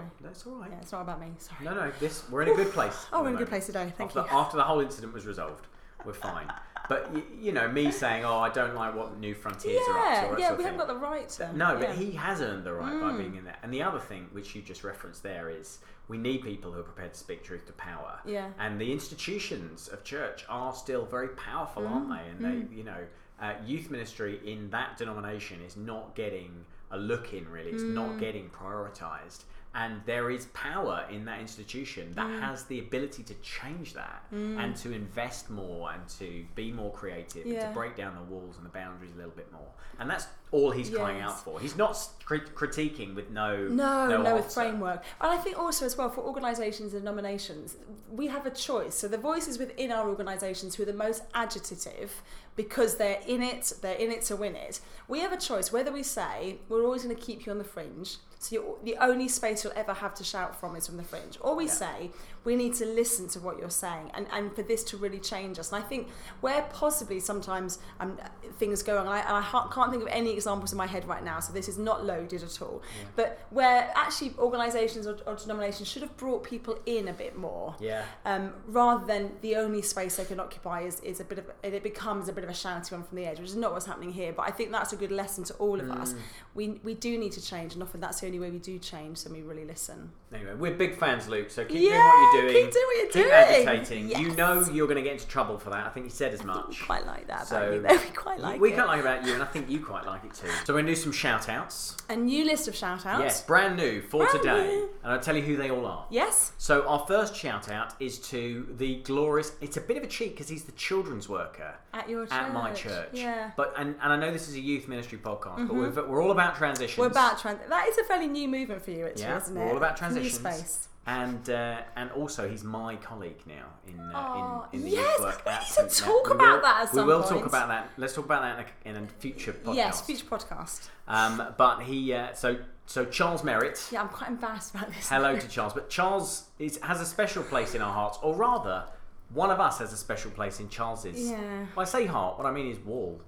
[0.61, 0.69] right.
[0.71, 1.27] yeah, it's not about me.
[1.37, 1.65] Sorry.
[1.65, 3.05] No, no, this we're in a good place.
[3.11, 3.91] Oh, we're in a good place today.
[3.97, 4.39] Thank after, you.
[4.39, 5.67] After the whole incident was resolved,
[6.05, 6.51] we're fine.
[6.89, 10.41] But y- you know, me saying, "Oh, I don't like what Newfrontiers are up to,"
[10.41, 11.55] Yeah, yeah, we haven't got the right to.
[11.55, 11.75] No, yeah.
[11.75, 11.79] Mm.
[11.81, 13.57] but he has earned the right by being in there.
[13.61, 15.79] And the other thing, which you just referenced there, is
[16.11, 18.19] we need people who are prepared to speak truth to power.
[18.25, 18.49] Yeah.
[18.59, 22.17] And the institutions of church are still very powerful, aren't Mm.
[22.17, 22.29] they?
[22.29, 23.01] And they, you know,
[23.41, 27.49] uh, youth ministry in that denomination is not getting a look in.
[27.49, 27.93] Really, it's Mm.
[27.93, 29.43] not getting prioritised.
[29.73, 32.41] and there is power in that institution that Mm.
[32.41, 37.45] has the ability to change that and to invest more and to be more creative
[37.45, 39.71] and to break down the walls and the boundaries a little bit more.
[39.97, 41.57] And that's all he's crying out for.
[41.61, 41.95] He's not
[42.31, 45.03] crit- critiquing with no No, no, with framework.
[45.19, 47.75] And I think also as well for organisations and nominations,
[48.09, 48.95] we have a choice.
[48.95, 52.09] So the voices within our organisations who are the most agitative
[52.55, 54.79] because they're in it, they're in it to win it.
[55.07, 57.63] We have a choice whether we say we're always going to keep you on the
[57.63, 58.17] fringe.
[58.39, 61.37] So you're, the only space you'll ever have to shout from is from the fringe.
[61.41, 61.71] Or we Yeah.
[61.71, 62.11] say
[62.43, 65.59] we need to listen to what you're saying and, and for this to really change
[65.59, 65.71] us.
[65.71, 66.07] And I think
[66.41, 68.17] where possibly sometimes um,
[68.57, 71.07] things go wrong, and I, and I can't think of any examples in my head
[71.07, 72.81] right now, so this is not loaded at all,
[73.15, 77.75] but where actually organisations or, or denominations should have brought people in a bit more.
[77.79, 78.05] Yeah.
[78.25, 81.83] Um, rather than the only space they can occupy is, is a bit of it
[81.83, 84.11] becomes a bit of a shouty one from the edge, which is not what's happening
[84.13, 84.33] here.
[84.33, 86.01] But I think that's a good lesson to all of Mm.
[86.01, 86.15] us.
[86.53, 89.17] We we do need to change, and often that's the only way we do change.
[89.19, 90.11] So we really listen.
[90.33, 91.49] Anyway, we're big fans, Luke.
[91.49, 92.63] So keep doing what you're doing.
[92.63, 93.67] keep doing what you're Keep doing.
[93.67, 94.09] agitating.
[94.21, 95.85] You know you're going to get into trouble for that.
[95.85, 96.81] I think you said as We much.
[96.85, 97.81] quite like that So about you.
[97.81, 97.87] Though.
[98.05, 98.61] We quite like it.
[98.61, 98.75] we it.
[98.75, 100.47] quite like about you, and I think you quite like it too.
[100.65, 101.97] So we're going to do some shout outs.
[102.09, 103.21] a new list of shout outs.
[103.23, 104.67] Yes, brand new for Brand today.
[104.67, 104.89] new.
[105.03, 106.05] And I'll tell you who they all are.
[106.09, 106.53] Yes.
[106.57, 109.51] So our first shout out is to the glorious.
[109.59, 112.33] It's a bit of a cheat because he's the children's worker At your church.
[112.33, 113.09] at my church.
[113.11, 113.35] Yeah.
[113.37, 113.49] Mm-hmm.
[113.57, 116.31] But and, and I know this is a youth ministry podcast, but we're, we're all
[116.31, 116.97] about transitions.
[116.97, 117.59] We're about trans.
[117.67, 119.71] That is a fairly new movement for you, actually, Yeah, isn't we're it?
[119.71, 120.59] all about New transitions.
[120.67, 120.87] space.
[121.07, 125.43] And uh, and also he's my colleague now in uh, in, in the yes, work.
[125.43, 127.29] we need to talk about will- that at We some will point.
[127.39, 127.89] talk about that.
[127.97, 129.75] Let's talk about that in a, in a future podcast.
[129.75, 130.89] Yes, future podcast.
[131.07, 133.83] Um, but he uh, so so Charles Merritt.
[133.91, 135.09] Yeah, I'm quite embarrassed about this.
[135.09, 135.73] Hello to Charles.
[135.73, 138.85] But Charles is, has a special place in our hearts, or rather,
[139.33, 141.31] one of us has a special place in Charles's.
[141.31, 141.65] Yeah.
[141.73, 143.19] When I say heart, what I mean is wall.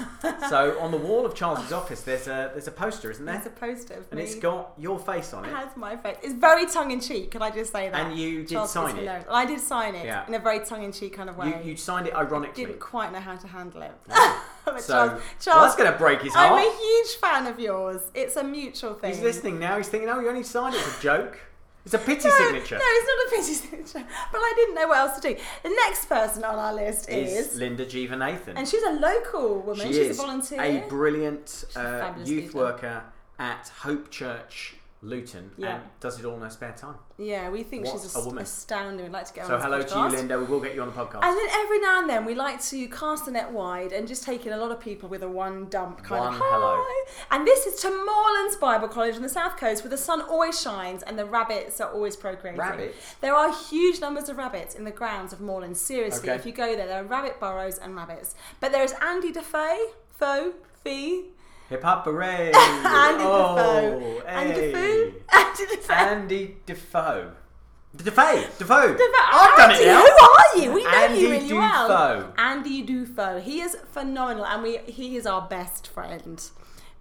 [0.48, 3.34] so on the wall of Charles's office, there's a there's a poster, isn't there?
[3.34, 4.24] There's a poster of and me.
[4.24, 5.54] it's got your face on It it.
[5.56, 6.16] has my face.
[6.22, 7.30] It's very tongue in cheek.
[7.32, 7.98] Can I just say that?
[8.06, 9.00] And you did Charles sign it.
[9.00, 9.26] hilarious.
[9.30, 10.26] I did sign it Yeah.
[10.26, 11.48] in a very tongue in cheek kind of way.
[11.64, 12.64] You, you signed it ironically.
[12.64, 13.92] I didn't quite know how to handle it.
[14.78, 16.52] So Charles, well, that's going to break his heart.
[16.52, 18.00] I'm a huge fan of yours.
[18.14, 19.12] It's a mutual thing.
[19.12, 19.76] He's listening now.
[19.76, 21.36] He's thinking, "Oh, you only signed it as a joke.
[21.84, 23.54] It's a pity No, signature." No, it's not a pity
[23.92, 24.08] signature.
[24.30, 25.36] But I didn't know what else to do.
[25.62, 28.56] The next person on our list Is is, Linda Jeeva Nathan?
[28.56, 29.86] and she's a local woman.
[29.86, 30.60] She she's is a volunteer.
[30.62, 32.58] a brilliant uh, youth leader.
[32.58, 33.02] worker
[33.38, 35.74] at Hope Church, Luton, Yeah.
[35.74, 36.94] and does it all in her spare time.
[37.18, 38.44] yeah, we think What she's a woman.
[38.44, 39.04] astounding.
[39.04, 40.04] We'd like to get So on hello this to you.
[40.08, 40.38] Linda.
[40.38, 41.24] We will get you on the podcast.
[41.24, 44.22] And then every now and then we like to cast the net wide and just
[44.22, 46.76] take in a lot of people with a one dump kind One of hello.
[46.86, 47.12] hi.
[47.32, 50.60] And this is to Moorlands Bible College on the south coast where the sun always
[50.60, 52.60] shines and the rabbits are always procreating.
[52.60, 52.96] Rabbits?
[53.20, 55.80] There are huge numbers of rabbits in the grounds of Moorlands.
[55.80, 56.38] Seriously, Okay.
[56.38, 58.36] if you go there, there are rabbit burrows and rabbits.
[58.60, 59.78] But there is Andy DeFay,
[60.10, 60.52] Fo,
[60.84, 61.30] Fee,
[61.72, 62.52] Hip hop hooray!
[62.54, 64.72] Andy oh, Defoe, Andy hey.
[64.72, 65.90] Defoe, Andy DeFay.
[65.90, 67.32] Andy Defoe.
[67.96, 68.44] Defoe.
[68.58, 68.92] Defoe.
[68.92, 69.32] Defoe.
[69.32, 70.02] I've done it Andy, now.
[70.02, 70.72] Who are you?
[70.74, 72.34] We know Andy you really well.
[72.36, 73.40] Andy Dufo.
[73.40, 76.46] He is phenomenal, and we he is our best friend.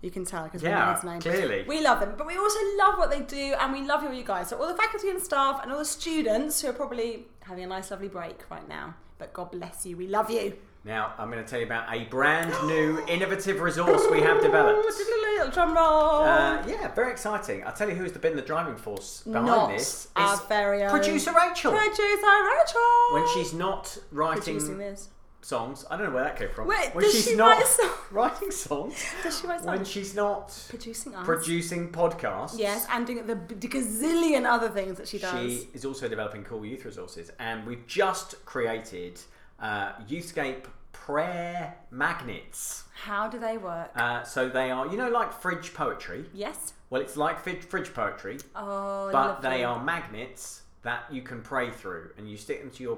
[0.02, 1.20] You can tell because we know his name.
[1.20, 1.66] clearly.
[1.68, 4.24] We love them, but we also love what they do, and we love you, you
[4.24, 4.48] guys.
[4.48, 7.68] So all the faculty and staff, and all the students who are probably having a
[7.68, 8.96] nice, lovely break right now.
[9.18, 9.98] But God bless you.
[9.98, 10.54] We love you.
[10.84, 14.84] Now I'm going to tell you about a brand new innovative resource we have developed.
[14.84, 16.22] Little drum roll.
[16.24, 17.64] Uh, yeah, very exciting.
[17.66, 20.08] I'll tell you who's been the driving force behind Not this.
[20.16, 21.72] our is very own producer Rachel.
[21.72, 22.82] Producer Rachel.
[23.14, 25.10] when she's not producing writing this.
[25.44, 26.68] songs, I don't know where that came from.
[26.68, 27.90] Wait, when does she's she not write a song?
[28.12, 29.78] writing songs, Does she write songs?
[29.78, 31.26] when she's not Producing us.
[31.26, 35.32] producing podcasts, Yes, and doing the b- gazillion other things that she does.
[35.34, 37.30] she is also developing cool youth resources.
[37.40, 39.20] And we've just created
[39.62, 42.84] uh, Youthscape prayer magnets.
[42.94, 43.92] How do they work?
[43.96, 46.26] Uh, so they are, you know, like fridge poetry.
[46.34, 46.74] yes.
[46.90, 49.50] Well, it's like fridge, fridge poetry, Oh, but lovely.
[49.50, 52.98] they are magnets that you can pray through, and you stick them to your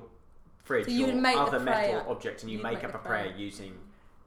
[0.63, 2.97] fridge So you or make other metal object, and you You'd make make up a
[2.97, 3.37] prayer, prayer.
[3.37, 3.73] using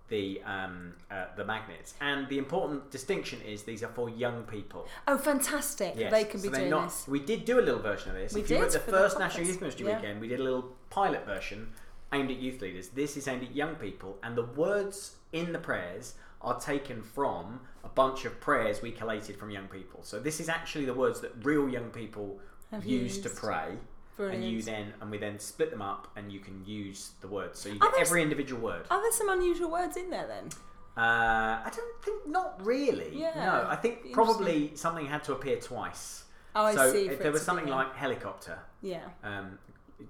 [0.09, 1.95] the um, uh, the magnets.
[2.01, 4.87] And the important distinction is these are for young people.
[5.09, 5.95] Oh, fantastic!
[5.97, 7.09] Yes, They can so be doing not, this.
[7.09, 8.35] We did do a little version of this.
[8.35, 9.97] We if you were at did the for the first National Youth Ministry yeah.
[9.97, 11.73] Weekend, we did a little pilot version
[12.13, 12.89] aimed at youth leaders.
[12.91, 17.61] This is aimed at young people, and the words in the prayers are taken from
[17.85, 20.01] a bunch of prayers we collated from young people.
[20.03, 22.39] So this is actually the words that real young people
[22.71, 23.37] Have use to used.
[23.41, 23.77] pray.
[24.19, 27.59] And you then and we then split them up, and you can use the words.
[27.61, 28.87] So you get every individual word.
[28.91, 30.49] Are there some unusual words in there then?
[30.97, 33.11] Uh, I don't think not really.
[33.13, 36.25] Yeah, No, I think probably something had to appear twice.
[36.55, 37.09] Oh, I so see.
[37.09, 39.59] if there was something like helicopter, yeah, um,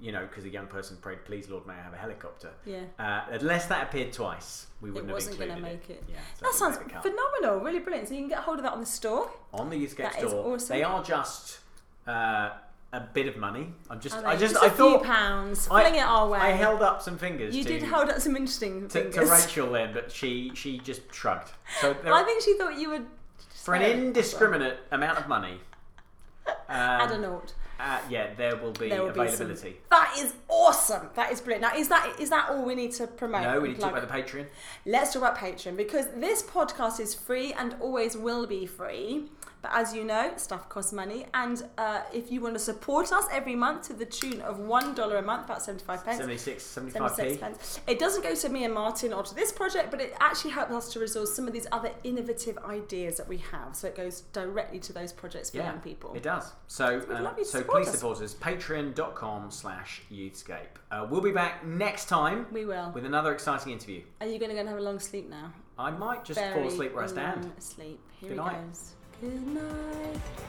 [0.01, 2.81] you know, because a young person prayed, "Please, Lord, may I have a helicopter." Yeah.
[2.99, 6.05] Uh, unless that appeared twice, we wouldn't it wasn't have gonna included make it.
[6.09, 7.17] Yeah, so That it sounds wouldn't make the cut.
[7.41, 8.09] phenomenal, really brilliant.
[8.09, 9.31] So you can get hold of that on the store.
[9.53, 10.55] on the Youthscape That is store.
[10.55, 10.77] awesome.
[10.77, 11.61] They are just
[12.07, 12.51] uh,
[12.93, 13.73] a bit of money.
[13.91, 16.39] I'm just, I just, Just I a thought few pounds, I- it our way.
[16.39, 17.55] I held up some fingers.
[17.55, 19.15] you to, did hold up some interesting to, fingers.
[19.15, 21.51] to Rachel then, but she she just shrugged.
[21.81, 23.07] So I think she thought you would.
[23.55, 25.61] for an indiscriminate amount of money,
[26.47, 27.43] um, I don't know.
[27.79, 29.77] Uh, yeah, there will be There will be some- availability.
[29.91, 31.11] That is awesome.
[31.15, 31.63] That is brilliant.
[31.63, 33.43] Now, is that is that all we need to promote?
[33.43, 34.47] No, we need to talk about the Patreon.
[34.87, 39.31] Let's talk about Patreon because this podcast is free and always will be free.
[39.67, 43.25] But as you know, stuff costs money, and uh, if you want to support us
[43.33, 46.19] every month to the tune of one dollar a month, about seventy-five pence.
[46.19, 46.93] 76, 75p.
[47.17, 47.81] 76 pence.
[47.89, 50.73] It doesn't go to me and Martin or to this project, but it actually helps
[50.73, 53.75] us to resource some of these other innovative ideas that we have.
[53.75, 56.15] So it goes directly to those projects for Yeah, young people.
[56.15, 56.53] it does.
[56.69, 57.95] So, um, love you to so support please us.
[57.99, 58.35] support us.
[58.35, 60.77] Patreon.com slash Youthscape.
[60.93, 62.93] Uh, we'll be back next time We will.
[62.93, 64.03] with another exciting interview.
[64.21, 65.53] Are you going to go and have a long sleep now?
[65.77, 67.51] I might just Very fall asleep where I stand.
[67.59, 67.99] Sleep.
[68.21, 68.67] Here Good he night.
[68.69, 68.93] goes.
[69.19, 69.63] Good night.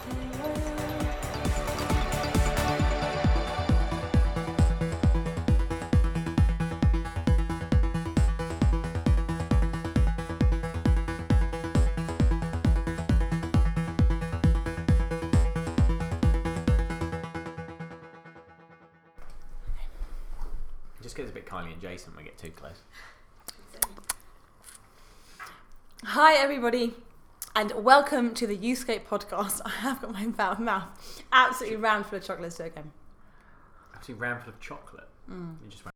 [0.03, 0.57] farewell.
[21.01, 22.81] Just gets a bit Kylie and Jason when we get too close.
[26.03, 26.93] Hi, everybody,
[27.57, 29.61] and welcome to the Youthscape podcast.
[29.65, 30.83] I have got my mouth, mouth
[31.31, 32.91] absolutely rammed full of chocolate again.
[33.95, 35.07] Actually, ran full of chocolate.
[35.27, 35.55] Mm.
[35.63, 35.83] You just